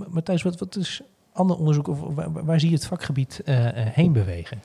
Matthijs, 0.07 0.41
wat, 0.41 0.59
wat 0.59 0.75
is 0.75 1.01
ander 1.33 1.57
onderzoek 1.57 1.87
of 1.87 1.99
waar, 1.99 2.45
waar 2.45 2.59
zie 2.59 2.69
je 2.69 2.75
het 2.75 2.85
vakgebied 2.85 3.41
uh, 3.45 3.55
heen 3.73 4.13
bewegen? 4.13 4.61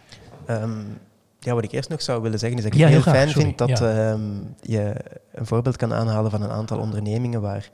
Um, 0.51 0.99
ja, 1.39 1.55
wat 1.55 1.65
ik 1.65 1.73
eerst 1.73 1.89
nog 1.89 2.03
zou 2.03 2.23
willen 2.23 2.39
zeggen 2.39 2.59
is 2.59 2.65
dat 2.65 2.73
ik 2.73 2.79
ja, 2.79 2.87
heel, 2.87 3.03
heel 3.03 3.13
fijn 3.13 3.29
Sorry. 3.29 3.45
vind 3.45 3.59
dat 3.59 3.79
ja. 3.79 4.11
um, 4.11 4.55
je 4.61 4.95
een 5.33 5.47
voorbeeld 5.47 5.77
kan 5.77 5.93
aanhalen 5.93 6.31
van 6.31 6.43
een 6.43 6.51
aantal 6.51 6.79
ondernemingen 6.79 7.41
waar 7.41 7.71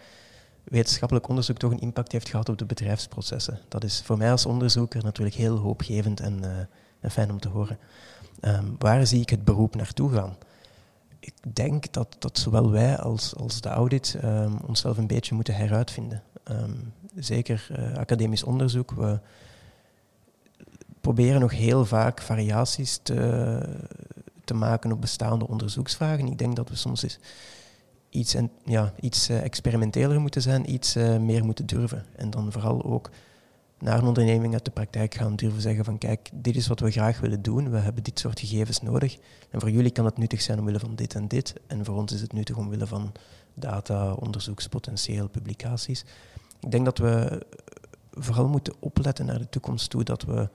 wetenschappelijk 0.64 1.28
onderzoek 1.28 1.56
toch 1.56 1.70
een 1.70 1.80
impact 1.80 2.12
heeft 2.12 2.28
gehad 2.28 2.48
op 2.48 2.58
de 2.58 2.64
bedrijfsprocessen. 2.64 3.58
Dat 3.68 3.84
is 3.84 4.02
voor 4.04 4.16
mij 4.16 4.30
als 4.30 4.46
onderzoeker 4.46 5.04
natuurlijk 5.04 5.36
heel 5.36 5.56
hoopgevend 5.56 6.20
en, 6.20 6.38
uh, 6.42 6.48
en 7.00 7.10
fijn 7.10 7.30
om 7.30 7.40
te 7.40 7.48
horen. 7.48 7.78
Um, 8.40 8.74
waar 8.78 9.06
zie 9.06 9.20
ik 9.20 9.30
het 9.30 9.44
beroep 9.44 9.74
naartoe 9.74 10.12
gaan? 10.12 10.36
Ik 11.18 11.34
denk 11.52 11.92
dat, 11.92 12.16
dat 12.18 12.38
zowel 12.38 12.70
wij 12.70 12.98
als, 12.98 13.36
als 13.36 13.60
de 13.60 13.68
audit 13.68 14.18
um, 14.24 14.56
onszelf 14.66 14.98
een 14.98 15.06
beetje 15.06 15.34
moeten 15.34 15.54
heruitvinden. 15.54 16.22
Ehm, 16.44 16.74
zeker 17.14 17.68
uh, 17.78 17.94
academisch 17.94 18.42
onderzoek. 18.42 18.90
We 18.90 19.18
proberen 21.00 21.40
nog 21.40 21.52
heel 21.52 21.84
vaak 21.84 22.20
variaties 22.20 23.00
te, 23.02 23.60
te 24.44 24.54
maken 24.54 24.92
op 24.92 25.00
bestaande 25.00 25.48
onderzoeksvragen. 25.48 26.26
Ik 26.26 26.38
denk 26.38 26.56
dat 26.56 26.68
we 26.68 26.76
soms 26.76 27.18
iets, 28.08 28.34
en, 28.34 28.50
ja, 28.64 28.92
iets 29.00 29.30
uh, 29.30 29.42
experimenteler 29.42 30.20
moeten 30.20 30.42
zijn, 30.42 30.72
iets 30.72 30.96
uh, 30.96 31.16
meer 31.16 31.44
moeten 31.44 31.66
durven. 31.66 32.04
En 32.16 32.30
dan 32.30 32.52
vooral 32.52 32.84
ook 32.84 33.10
naar 33.78 33.98
een 33.98 34.06
onderneming 34.06 34.52
uit 34.52 34.64
de 34.64 34.70
praktijk 34.70 35.14
gaan 35.14 35.36
durven 35.36 35.60
zeggen 35.60 35.84
van 35.84 35.98
kijk, 35.98 36.30
dit 36.32 36.56
is 36.56 36.66
wat 36.66 36.80
we 36.80 36.90
graag 36.90 37.20
willen 37.20 37.42
doen, 37.42 37.70
we 37.70 37.78
hebben 37.78 38.02
dit 38.02 38.18
soort 38.18 38.40
gegevens 38.40 38.80
nodig. 38.82 39.18
En 39.50 39.60
voor 39.60 39.70
jullie 39.70 39.90
kan 39.90 40.04
het 40.04 40.18
nuttig 40.18 40.42
zijn 40.42 40.58
omwille 40.58 40.78
van 40.78 40.94
dit 40.94 41.14
en 41.14 41.28
dit. 41.28 41.54
En 41.66 41.84
voor 41.84 41.96
ons 41.96 42.12
is 42.12 42.20
het 42.20 42.32
nuttig 42.32 42.56
omwille 42.56 42.86
van 42.86 43.12
data, 43.54 44.12
onderzoekspotentieel, 44.12 45.28
publicaties. 45.28 46.04
Ik 46.62 46.70
denk 46.70 46.84
dat 46.84 46.98
we 46.98 47.46
vooral 48.10 48.48
moeten 48.48 48.74
opletten 48.78 49.26
naar 49.26 49.38
de 49.38 49.48
toekomst 49.48 49.90
toe 49.90 50.04
dat 50.04 50.22
we 50.22 50.48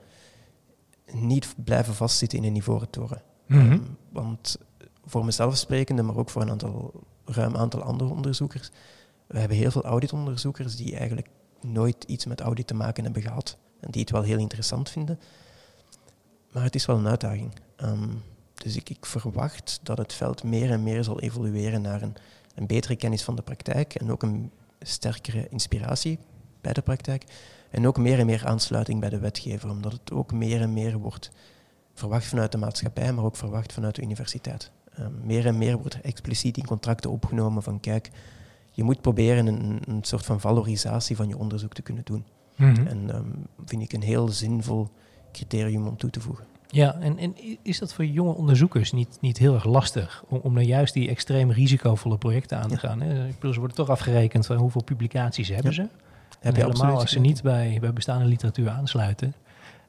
niet 1.12 1.54
blijven 1.64 1.94
vastzitten 1.94 2.38
in 2.38 2.44
een 2.44 2.56
ivoren 2.56 2.90
toren. 2.90 3.22
Mhm. 3.46 3.72
Um, 3.72 3.96
want 4.08 4.58
voor 5.04 5.24
mezelf 5.24 5.56
sprekende, 5.56 6.02
maar 6.02 6.16
ook 6.16 6.30
voor 6.30 6.42
een 6.42 6.50
aantal, 6.50 6.92
ruim 7.24 7.56
aantal 7.56 7.82
andere 7.82 8.10
onderzoekers, 8.10 8.70
we 9.26 9.38
hebben 9.38 9.56
heel 9.56 9.70
veel 9.70 9.84
auditonderzoekers 9.84 10.76
die 10.76 10.96
eigenlijk 10.96 11.28
nooit 11.60 12.04
iets 12.04 12.26
met 12.26 12.40
audit 12.40 12.66
te 12.66 12.74
maken 12.74 13.04
hebben 13.04 13.22
gehad 13.22 13.56
en 13.80 13.90
die 13.90 14.00
het 14.00 14.10
wel 14.10 14.22
heel 14.22 14.38
interessant 14.38 14.90
vinden. 14.90 15.20
Maar 16.52 16.62
het 16.62 16.74
is 16.74 16.86
wel 16.86 16.96
een 16.96 17.08
uitdaging. 17.08 17.52
Um, 17.76 18.22
dus 18.54 18.76
ik, 18.76 18.90
ik, 18.90 19.06
verwacht 19.06 19.80
dat 19.82 19.98
het 19.98 20.12
veld 20.12 20.42
meer 20.42 20.70
en 20.70 20.82
meer 20.82 21.04
zal 21.04 21.20
evolueren 21.20 21.82
naar 21.82 22.02
een, 22.02 22.16
een 22.54 22.66
betere 22.66 22.96
kennis 22.96 23.22
van 23.22 23.36
de 23.36 23.42
praktijk 23.42 23.94
en 23.94 24.12
ook 24.12 24.22
een 24.22 24.50
sterkere 24.80 25.48
inspiratie 25.48 26.18
bij 26.60 26.72
de 26.72 26.82
praktijk. 26.82 27.24
En 27.70 27.86
ook 27.86 27.98
meer 27.98 28.18
en 28.18 28.26
meer 28.26 28.46
aansluiting 28.46 29.00
bij 29.00 29.10
de 29.10 29.18
wetgever, 29.18 29.70
omdat 29.70 29.92
het 29.92 30.12
ook 30.12 30.32
meer 30.32 30.60
en 30.60 30.72
meer 30.72 30.98
wordt 30.98 31.30
verwacht 31.94 32.26
vanuit 32.26 32.52
de 32.52 32.58
maatschappij, 32.58 33.12
maar 33.12 33.24
ook 33.24 33.36
verwacht 33.36 33.72
vanuit 33.72 33.94
de 33.94 34.02
universiteit. 34.02 34.70
Um, 34.98 35.20
meer 35.24 35.46
en 35.46 35.58
meer 35.58 35.78
wordt 35.78 36.00
expliciet 36.00 36.56
in 36.56 36.66
contracten 36.66 37.10
opgenomen 37.10 37.62
van 37.62 37.80
kijk, 37.80 38.10
je 38.70 38.82
moet 38.82 39.00
proberen 39.00 39.46
een, 39.46 39.80
een 39.86 40.04
soort 40.04 40.24
van 40.24 40.40
valorisatie 40.40 41.16
van 41.16 41.28
je 41.28 41.38
onderzoek 41.38 41.74
te 41.74 41.82
kunnen 41.82 42.04
doen. 42.04 42.24
Mm 42.56 42.74
-hmm. 42.74 42.86
En 42.86 43.16
um, 43.16 43.46
vind 43.64 43.82
ik 43.82 43.92
een 43.92 44.02
heel 44.02 44.28
zinvol 44.28 44.88
criterium 45.32 45.86
om 45.86 45.96
toe 45.96 46.10
te 46.10 46.20
voegen. 46.20 46.44
Ja, 46.70 46.96
en, 47.00 47.18
en 47.18 47.34
is 47.62 47.78
dat 47.78 47.94
voor 47.94 48.04
jonge 48.04 48.34
onderzoekers 48.34 48.92
niet, 48.92 49.18
niet 49.20 49.38
heel 49.38 49.54
erg 49.54 49.64
lastig 49.64 50.24
om, 50.28 50.40
om 50.42 50.54
dan 50.54 50.64
juist 50.64 50.94
die 50.94 51.08
extreem 51.08 51.50
risicovolle 51.50 52.18
projecten 52.18 52.58
aan 52.58 52.68
te 52.68 52.74
ja. 52.74 52.78
gaan? 52.78 53.00
Hè? 53.00 53.26
Ik 53.26 53.34
bedoel, 53.34 53.52
ze 53.52 53.58
worden 53.58 53.76
toch 53.76 53.88
afgerekend 53.88 54.46
van 54.46 54.56
hoeveel 54.56 54.82
publicaties 54.82 55.48
hebben 55.48 55.74
ja. 55.74 55.82
ze. 55.82 55.88
Heb 56.40 56.56
je 56.56 56.62
helemaal 56.62 57.00
als 57.00 57.10
ze 57.10 57.20
niet 57.20 57.42
bij, 57.42 57.78
bij 57.80 57.92
bestaande 57.92 58.24
literatuur 58.24 58.68
aansluiten. 58.68 59.34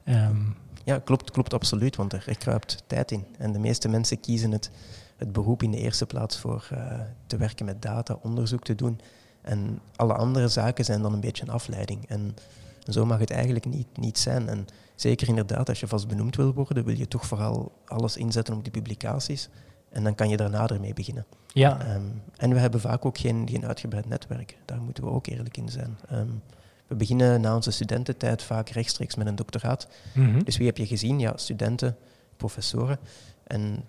Um, 0.05 0.55
ja, 0.83 0.99
klopt, 0.99 1.31
klopt 1.31 1.53
absoluut, 1.53 1.95
want 1.95 2.13
er, 2.13 2.23
er 2.27 2.37
kruipt 2.37 2.83
tijd 2.87 3.11
in. 3.11 3.25
En 3.37 3.51
de 3.51 3.59
meeste 3.59 3.89
mensen 3.89 4.19
kiezen 4.19 4.51
het, 4.51 4.71
het 5.17 5.31
beroep 5.31 5.63
in 5.63 5.71
de 5.71 5.77
eerste 5.77 6.05
plaats 6.05 6.37
voor 6.37 6.69
uh, 6.73 6.99
te 7.27 7.37
werken 7.37 7.65
met 7.65 7.81
data, 7.81 8.17
onderzoek 8.21 8.63
te 8.63 8.75
doen. 8.75 8.99
En 9.41 9.79
alle 9.95 10.13
andere 10.13 10.47
zaken 10.47 10.85
zijn 10.85 11.01
dan 11.01 11.13
een 11.13 11.19
beetje 11.19 11.43
een 11.43 11.53
afleiding. 11.53 12.05
En, 12.07 12.35
en 12.85 12.93
zo 12.93 13.05
mag 13.05 13.19
het 13.19 13.31
eigenlijk 13.31 13.65
niet, 13.65 13.97
niet 13.97 14.17
zijn. 14.17 14.49
En 14.49 14.67
zeker 15.01 15.27
inderdaad, 15.27 15.69
als 15.69 15.79
je 15.79 15.87
vast 15.87 16.07
benoemd 16.07 16.35
wil 16.35 16.53
worden, 16.53 16.85
wil 16.85 16.97
je 16.97 17.07
toch 17.07 17.25
vooral 17.25 17.71
alles 17.85 18.17
inzetten 18.17 18.55
op 18.55 18.63
die 18.63 18.71
publicaties. 18.71 19.49
En 19.89 20.03
dan 20.03 20.15
kan 20.15 20.29
je 20.29 20.37
daarna 20.37 20.67
ermee 20.67 20.93
beginnen. 20.93 21.25
Ja. 21.47 21.95
Um, 21.95 22.21
en 22.35 22.53
we 22.53 22.59
hebben 22.59 22.79
vaak 22.79 23.05
ook 23.05 23.17
geen, 23.17 23.47
geen 23.49 23.65
uitgebreid 23.65 24.05
netwerk. 24.05 24.57
Daar 24.65 24.81
moeten 24.81 25.03
we 25.03 25.09
ook 25.09 25.27
eerlijk 25.27 25.57
in 25.57 25.69
zijn. 25.69 25.97
Um, 26.11 26.41
we 26.87 26.95
beginnen 26.95 27.41
na 27.41 27.55
onze 27.55 27.71
studententijd 27.71 28.43
vaak 28.43 28.69
rechtstreeks 28.69 29.15
met 29.15 29.27
een 29.27 29.35
doctoraat. 29.35 29.87
Mm 30.13 30.31
-hmm. 30.31 30.43
Dus 30.43 30.57
wie 30.57 30.67
heb 30.67 30.77
je 30.77 30.85
gezien? 30.85 31.19
Ja, 31.19 31.37
studenten, 31.37 31.97
professoren. 32.37 32.99
En 33.43 33.83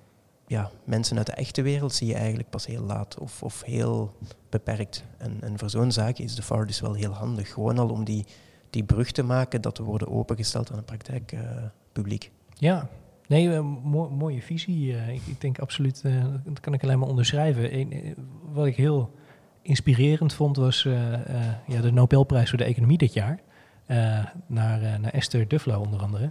ja, 0.46 0.70
mensen 0.84 1.16
uit 1.16 1.26
de 1.26 1.32
echte 1.32 1.62
wereld 1.62 1.94
zie 1.94 2.06
je 2.06 2.14
eigenlijk 2.14 2.50
pas 2.50 2.66
heel 2.66 2.82
laat 2.82 3.18
of, 3.18 3.42
of 3.42 3.62
heel 3.62 4.16
beperkt. 4.48 5.04
En, 5.18 5.38
en 5.40 5.58
voor 5.58 5.70
zo'n 5.70 5.92
zaak 5.92 6.18
is 6.18 6.34
de 6.34 6.42
FAR 6.42 6.66
dus 6.66 6.80
wel 6.80 6.94
heel 6.94 7.12
handig. 7.12 7.52
Gewoon 7.52 7.78
al 7.78 7.88
om 7.88 8.04
die, 8.04 8.26
die 8.70 8.84
brug 8.84 9.10
te 9.10 9.22
maken 9.22 9.60
dat 9.60 9.78
we 9.78 9.84
worden 9.84 10.08
opengesteld 10.08 10.70
aan 10.70 10.76
het 10.76 10.86
praktijkpubliek. 10.86 12.24
Uh, 12.24 12.50
ja, 12.58 12.88
nee, 13.26 13.60
mo 13.60 14.10
mooie 14.10 14.42
visie. 14.42 14.92
Uh, 14.92 15.08
ik, 15.08 15.20
ik, 15.26 15.40
denk 15.40 15.58
absoluut, 15.58 16.02
uh, 16.06 16.24
dat 16.44 16.60
kan 16.60 16.74
ik 16.74 16.82
alleen 16.82 16.98
maar 16.98 17.08
onderschrijven. 17.08 17.78
Een, 17.78 18.14
wat 18.52 18.66
ik 18.66 18.76
heel 18.76 19.14
inspirerend 19.62 20.32
vond 20.32 20.56
was 20.56 20.82
ja, 21.66 21.80
de 21.80 21.92
Nobelprijs 21.92 22.48
voor 22.48 22.58
de 22.58 22.64
economie 22.64 22.98
dit 22.98 23.12
jaar. 23.12 23.40
naar, 24.46 25.00
naar 25.00 25.12
Esther 25.12 25.48
Duflo 25.48 25.80
onder 25.80 26.00
andere. 26.00 26.30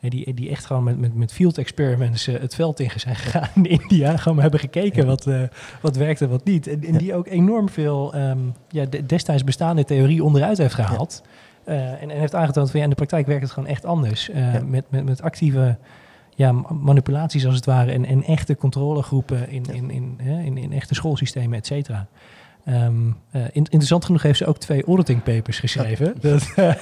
En 0.00 0.10
die, 0.10 0.34
die 0.34 0.50
echt 0.50 0.66
gewoon 0.66 0.84
met, 0.84 0.98
met, 0.98 1.14
met 1.14 1.32
field 1.32 1.58
experiments 1.58 2.26
het 2.26 2.54
veld 2.54 2.80
in 2.80 2.90
zijn 2.96 3.16
gegaan 3.16 3.48
in 3.54 3.64
India. 3.64 4.16
Gewoon 4.16 4.40
hebben 4.40 4.60
gekeken 4.60 5.06
wat, 5.06 5.28
wat 5.80 5.96
werkte 5.96 6.24
en 6.24 6.30
wat 6.30 6.44
niet. 6.44 6.66
En, 6.66 6.84
en 6.84 6.98
die 6.98 7.14
ook 7.14 7.26
enorm 7.26 7.68
veel 7.68 8.14
um, 8.14 8.54
ja, 8.68 8.84
de, 8.84 9.06
destijds 9.06 9.44
bestaande 9.44 9.84
theorie 9.84 10.24
onderuit 10.24 10.58
heeft 10.58 10.74
gehaald. 10.74 11.22
Ja. 11.24 11.30
Uh, 11.68 12.02
en, 12.02 12.10
en 12.10 12.18
heeft 12.18 12.34
aangetoond 12.34 12.70
van 12.70 12.78
ja, 12.78 12.84
in 12.84 12.90
de 12.90 12.96
praktijk 12.96 13.26
werkt 13.26 13.42
het 13.42 13.52
gewoon 13.52 13.68
echt 13.68 13.84
anders. 13.84 14.26
Ja. 14.26 14.62
Met, 14.64 14.90
met, 14.90 15.04
met 15.04 15.22
actieve 15.22 15.76
ja, 16.34 16.52
manipulaties 16.80 17.46
als 17.46 17.54
het 17.54 17.66
ware. 17.66 17.92
En, 17.92 18.04
en 18.04 18.22
echte 18.24 18.56
controlegroepen 18.56 19.50
in, 19.50 19.64
in, 19.72 19.90
in, 19.90 20.18
in, 20.18 20.28
in, 20.28 20.56
in 20.56 20.72
echte 20.72 20.94
schoolsystemen, 20.94 21.58
et 21.58 21.66
cetera. 21.66 22.06
Um, 22.70 23.16
uh, 23.32 23.42
interessant 23.52 24.04
genoeg 24.04 24.22
heeft 24.22 24.38
ze 24.38 24.46
ook 24.46 24.58
twee 24.58 24.84
auditing 24.84 25.22
papers 25.22 25.58
geschreven. 25.58 26.14
Ja. 26.20 26.30
Dat, 26.30 26.52
uh, 26.56 26.74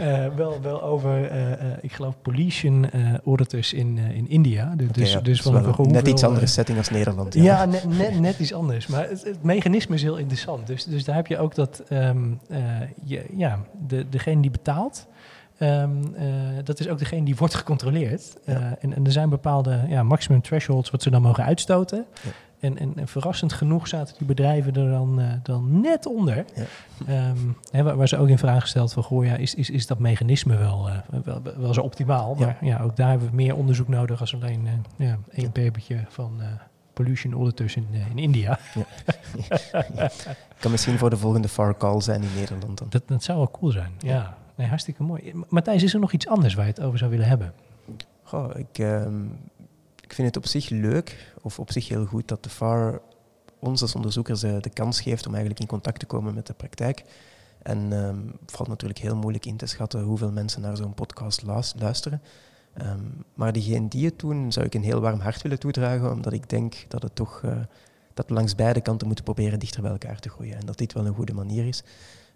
uh, 0.24 0.34
wel, 0.36 0.60
wel 0.62 0.82
over, 0.82 1.32
ik 1.80 1.92
geloof, 1.92 2.14
pollution 2.22 2.90
auditors 3.24 3.72
in, 3.72 3.98
in 3.98 4.28
India. 4.28 4.74
Dus, 4.76 4.88
okay, 4.88 5.10
ja. 5.10 5.20
dus 5.20 5.42
van 5.42 5.52
net 5.52 5.64
hoeveel, 5.64 6.06
iets 6.06 6.24
andere 6.24 6.46
setting 6.46 6.78
als 6.78 6.90
Nederland. 6.90 7.34
Ja, 7.34 7.42
ja 7.42 7.64
net, 7.64 7.84
net, 7.98 8.20
net, 8.20 8.38
iets 8.38 8.52
anders. 8.52 8.86
Maar 8.86 9.08
het, 9.08 9.24
het, 9.24 9.42
mechanisme 9.42 9.94
is 9.94 10.02
heel 10.02 10.16
interessant. 10.16 10.66
Dus, 10.66 10.84
dus 10.84 11.04
daar 11.04 11.16
heb 11.16 11.26
je 11.26 11.38
ook 11.38 11.54
dat 11.54 11.82
um, 11.90 12.40
je, 13.04 13.24
ja, 13.36 13.58
de, 13.86 14.08
degene 14.08 14.40
die 14.40 14.50
betaalt. 14.50 15.06
Um, 15.58 16.14
dat 16.64 16.80
is 16.80 16.88
ook 16.88 16.98
degene 16.98 17.24
die 17.24 17.36
wordt 17.36 17.54
gecontroleerd. 17.54 18.36
Ja. 18.46 18.76
En, 18.80 18.94
en, 18.94 19.04
er 19.04 19.12
zijn 19.12 19.28
bepaalde 19.28 19.80
ja, 19.88 20.02
maximum 20.02 20.42
thresholds 20.42 20.90
wat 20.90 21.02
ze 21.02 21.10
dan 21.10 21.22
mogen 21.22 21.44
uitstoten. 21.44 22.06
En, 22.64 22.78
en, 22.78 22.92
en, 22.96 23.08
verrassend 23.08 23.52
genoeg 23.52 23.88
zaten 23.88 24.14
die 24.18 24.26
bedrijven 24.26 24.74
er 24.74 24.90
dan, 24.90 25.20
uh, 25.20 25.32
dan 25.42 25.80
net 25.80 26.06
onder. 26.06 26.44
Ja. 27.06 27.28
Um, 27.28 27.56
hè, 27.70 27.82
waar, 27.82 27.96
waar, 27.96 28.08
ze 28.08 28.16
ook 28.16 28.28
in 28.28 28.38
vraag 28.38 28.60
gesteld 28.60 28.92
van, 28.92 29.02
goh, 29.02 29.24
ja, 29.24 29.36
is, 29.36 29.54
is, 29.54 29.70
is 29.70 29.86
dat 29.86 29.98
mechanisme 29.98 30.56
wel, 30.56 30.88
uh, 30.88 30.96
wel, 31.24 31.42
wel 31.56 31.74
zo 31.74 31.80
optimaal? 31.80 32.34
Maar 32.34 32.56
ja. 32.60 32.80
ook 32.80 32.96
daar 32.96 33.10
hebben 33.10 33.28
we 33.28 33.34
meer 33.34 33.56
onderzoek 33.56 33.88
nodig 33.88 34.20
als 34.20 34.34
alleen 34.34 34.66
uh, 34.66 35.08
ja, 35.08 35.18
één 35.32 35.52
papertje 35.52 36.04
van 36.08 36.40
pollution 36.92 37.32
auditors 37.32 37.76
in, 37.76 37.86
in 38.10 38.18
India. 38.18 38.58
kan 40.60 40.70
misschien 40.70 40.98
voor 40.98 41.10
de 41.10 41.16
volgende 41.16 41.48
far 41.48 41.76
call 41.76 42.00
zijn 42.00 42.22
in 42.22 42.34
Nederland 42.34 42.78
dan. 42.78 42.86
Dat, 42.90 43.02
dat 43.06 43.22
zou 43.22 43.38
wel 43.38 43.50
cool 43.50 43.70
zijn, 43.70 43.92
ja. 43.98 44.36
Nee, 44.56 44.66
hartstikke 44.66 45.02
mooi. 45.02 45.32
Matthijs, 45.48 45.82
is 45.82 45.94
er 45.94 46.00
nog 46.00 46.12
iets 46.12 46.28
anders 46.28 46.54
waar 46.54 46.64
je 46.64 46.70
het 46.70 46.80
over 46.80 46.98
zou 46.98 47.10
willen 47.10 47.26
hebben? 47.26 47.52
Goh, 48.22 48.50
ik... 48.56 48.78
Um 48.78 49.30
ik 49.53 49.53
vind 50.14 50.26
het 50.26 50.36
op 50.36 50.46
zich 50.46 50.68
leuk, 50.68 51.32
of 51.42 51.58
op 51.58 51.72
zich 51.72 51.88
heel 51.88 52.06
goed, 52.06 52.28
dat 52.28 52.42
de 52.42 52.50
FAR 52.50 53.00
ons 53.58 53.82
als 53.82 53.94
onderzoekers 53.94 54.40
de, 54.40 54.58
de 54.60 54.70
kans 54.70 55.00
geeft 55.00 55.26
om 55.26 55.32
eigenlijk 55.32 55.60
in 55.60 55.68
contact 55.68 55.98
te 55.98 56.06
komen 56.06 56.34
met 56.34 56.46
de 56.46 56.52
praktijk. 56.52 57.04
En 57.62 57.92
um, 57.92 58.32
valt 58.46 58.68
natuurlijk 58.68 59.00
heel 59.00 59.16
moeilijk 59.16 59.46
in 59.46 59.56
te 59.56 59.66
schatten 59.66 60.02
hoeveel 60.02 60.32
mensen 60.32 60.60
naar 60.60 60.76
zo'n 60.76 60.94
podcast 60.94 61.42
luisteren. 61.76 62.22
Um, 62.82 63.24
maar 63.34 63.52
diegenen 63.52 63.88
die 63.88 64.04
het 64.04 64.18
doen, 64.18 64.52
zou 64.52 64.66
ik 64.66 64.74
een 64.74 64.82
heel 64.82 65.00
warm 65.00 65.20
hart 65.20 65.42
willen 65.42 65.58
toedragen, 65.58 66.12
omdat 66.12 66.32
ik 66.32 66.48
denk 66.48 66.84
dat, 66.88 67.02
het 67.02 67.14
toch, 67.14 67.42
uh, 67.44 67.56
dat 68.14 68.26
we 68.28 68.34
langs 68.34 68.54
beide 68.54 68.80
kanten 68.80 69.06
moeten 69.06 69.24
proberen 69.24 69.58
dichter 69.58 69.82
bij 69.82 69.90
elkaar 69.90 70.20
te 70.20 70.28
groeien. 70.28 70.56
En 70.56 70.66
dat 70.66 70.78
dit 70.78 70.92
wel 70.92 71.06
een 71.06 71.14
goede 71.14 71.34
manier 71.34 71.66
is. 71.66 71.82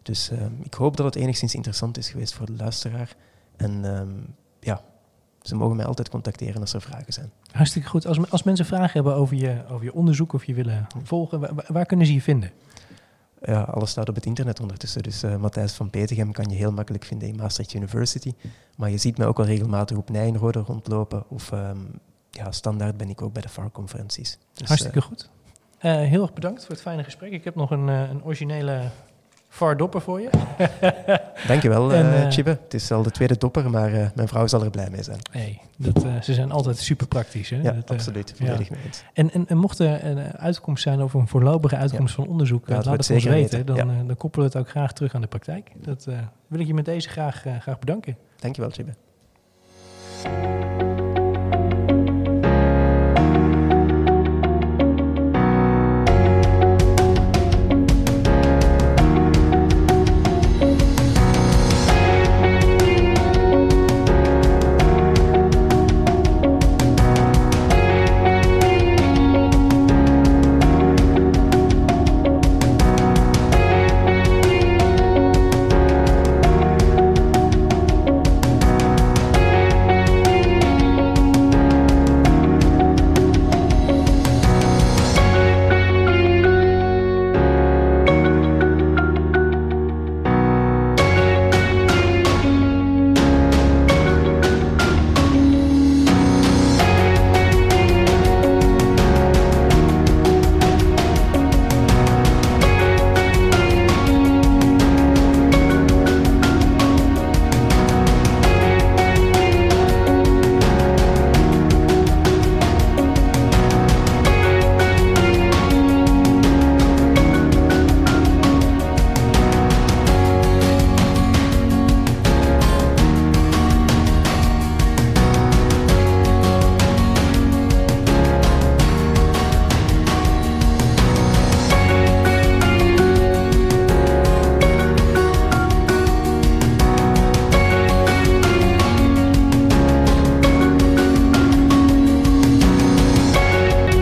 Dus 0.02 0.30
um, 0.30 0.58
ik 0.62 0.74
hoop 0.74 0.96
dat 0.96 1.06
het 1.06 1.14
enigszins 1.14 1.54
interessant 1.54 1.98
is 1.98 2.10
geweest 2.10 2.34
voor 2.34 2.46
de 2.46 2.56
luisteraar. 2.56 3.16
En 3.56 3.84
ja, 4.60 4.82
ze 5.42 5.54
mogen 5.54 5.76
mij 5.76 5.86
altijd 5.86 6.08
contacteren 6.08 6.60
als 6.60 6.72
er 6.72 6.82
vragen 6.82 7.12
zijn. 7.12 7.30
Hartstikke 7.58 7.88
goed. 7.88 8.06
Als, 8.06 8.30
als 8.30 8.42
mensen 8.42 8.66
vragen 8.66 8.92
hebben 8.92 9.14
over 9.14 9.36
je, 9.36 9.62
over 9.70 9.84
je 9.84 9.94
onderzoek 9.94 10.32
of 10.32 10.44
je 10.44 10.54
willen 10.54 10.86
volgen, 11.02 11.40
waar, 11.40 11.64
waar 11.66 11.86
kunnen 11.86 12.06
ze 12.06 12.12
je 12.12 12.22
vinden? 12.22 12.50
Ja, 13.42 13.60
alles 13.60 13.90
staat 13.90 14.08
op 14.08 14.14
het 14.14 14.26
internet 14.26 14.60
ondertussen. 14.60 15.02
Dus 15.02 15.24
uh, 15.24 15.36
Matthijs 15.36 15.72
van 15.72 15.90
Petegem 15.90 16.32
kan 16.32 16.50
je 16.50 16.56
heel 16.56 16.72
makkelijk 16.72 17.04
vinden 17.04 17.28
in 17.28 17.36
Maastricht 17.36 17.74
University. 17.74 18.32
Maar 18.76 18.90
je 18.90 18.98
ziet 18.98 19.18
mij 19.18 19.26
ook 19.26 19.36
wel 19.36 19.46
regelmatig 19.46 19.96
op 19.96 20.10
Nijenrode 20.10 20.58
rondlopen. 20.58 21.24
Of 21.28 21.52
um, 21.52 21.88
ja, 22.30 22.52
standaard 22.52 22.96
ben 22.96 23.08
ik 23.08 23.22
ook 23.22 23.32
bij 23.32 23.42
de 23.42 23.48
FAR-conferenties. 23.48 24.38
Dus, 24.52 24.68
Hartstikke 24.68 24.98
uh, 24.98 25.04
goed. 25.04 25.30
Uh, 25.82 25.96
heel 25.96 26.22
erg 26.22 26.32
bedankt 26.32 26.60
voor 26.60 26.74
het 26.74 26.82
fijne 26.82 27.04
gesprek. 27.04 27.32
Ik 27.32 27.44
heb 27.44 27.54
nog 27.54 27.70
een, 27.70 27.88
een 27.88 28.24
originele 28.24 28.80
VAR 29.58 29.76
dopper 29.76 30.00
voor 30.00 30.20
je. 30.20 30.30
Dankjewel, 31.48 31.92
En, 31.92 32.06
uh, 32.06 32.22
eh, 32.22 32.30
Chibe. 32.30 32.50
Het 32.50 32.74
is 32.74 32.92
al 32.92 33.02
de 33.02 33.10
tweede 33.10 33.36
dopper, 33.38 33.70
maar 33.70 33.92
eh, 33.92 34.06
mijn 34.14 34.28
vrouw 34.28 34.46
zal 34.46 34.62
er 34.64 34.70
blij 34.70 34.88
mee 34.90 35.02
zijn. 35.02 35.18
Nee, 35.32 35.60
dat, 35.76 36.04
eh, 36.04 36.20
ze 36.22 36.34
zijn 36.34 36.50
altijd 36.50 36.78
super 36.78 37.06
praktisch. 37.06 37.50
Hè? 37.50 37.56
Ja, 37.56 37.62
Dat, 37.62 37.84
eh, 37.84 37.90
absoluut. 37.90 38.28
ja. 38.36 38.44
Volledig 38.46 38.70
mee 38.70 38.80
eens. 38.86 39.02
En, 39.12 39.30
en, 39.32 39.46
en 39.46 39.56
mocht 39.56 39.78
er 39.78 40.04
een 40.04 40.18
eh, 40.18 40.28
uitkomst 40.28 40.82
zijn 40.82 41.02
of 41.02 41.14
een 41.14 41.28
voorlopige 41.28 41.76
uitkomst 41.76 42.14
van 42.14 42.26
onderzoek, 42.26 42.68
eh, 42.68 42.74
laat 42.74 42.84
het 42.84 43.06
het 43.06 43.10
ons 43.10 43.24
weten. 43.24 43.66
Dan, 43.66 43.78
eh, 43.78 43.86
dan 44.06 44.16
koppelen 44.16 44.50
we 44.50 44.58
het 44.58 44.66
ook 44.66 44.70
graag 44.70 44.92
terug 44.92 45.14
aan 45.14 45.20
de 45.20 45.26
praktijk. 45.26 45.70
Dat 45.80 46.06
eh, 46.08 46.14
wil 46.46 46.60
ik 46.60 46.66
je 46.66 46.74
met 46.74 46.84
deze 46.84 47.08
graag, 47.08 47.46
eh, 47.46 47.52
graag 47.60 47.78
bedanken. 47.78 48.16
Dankjewel, 48.36 48.70
Chibe. 48.70 48.92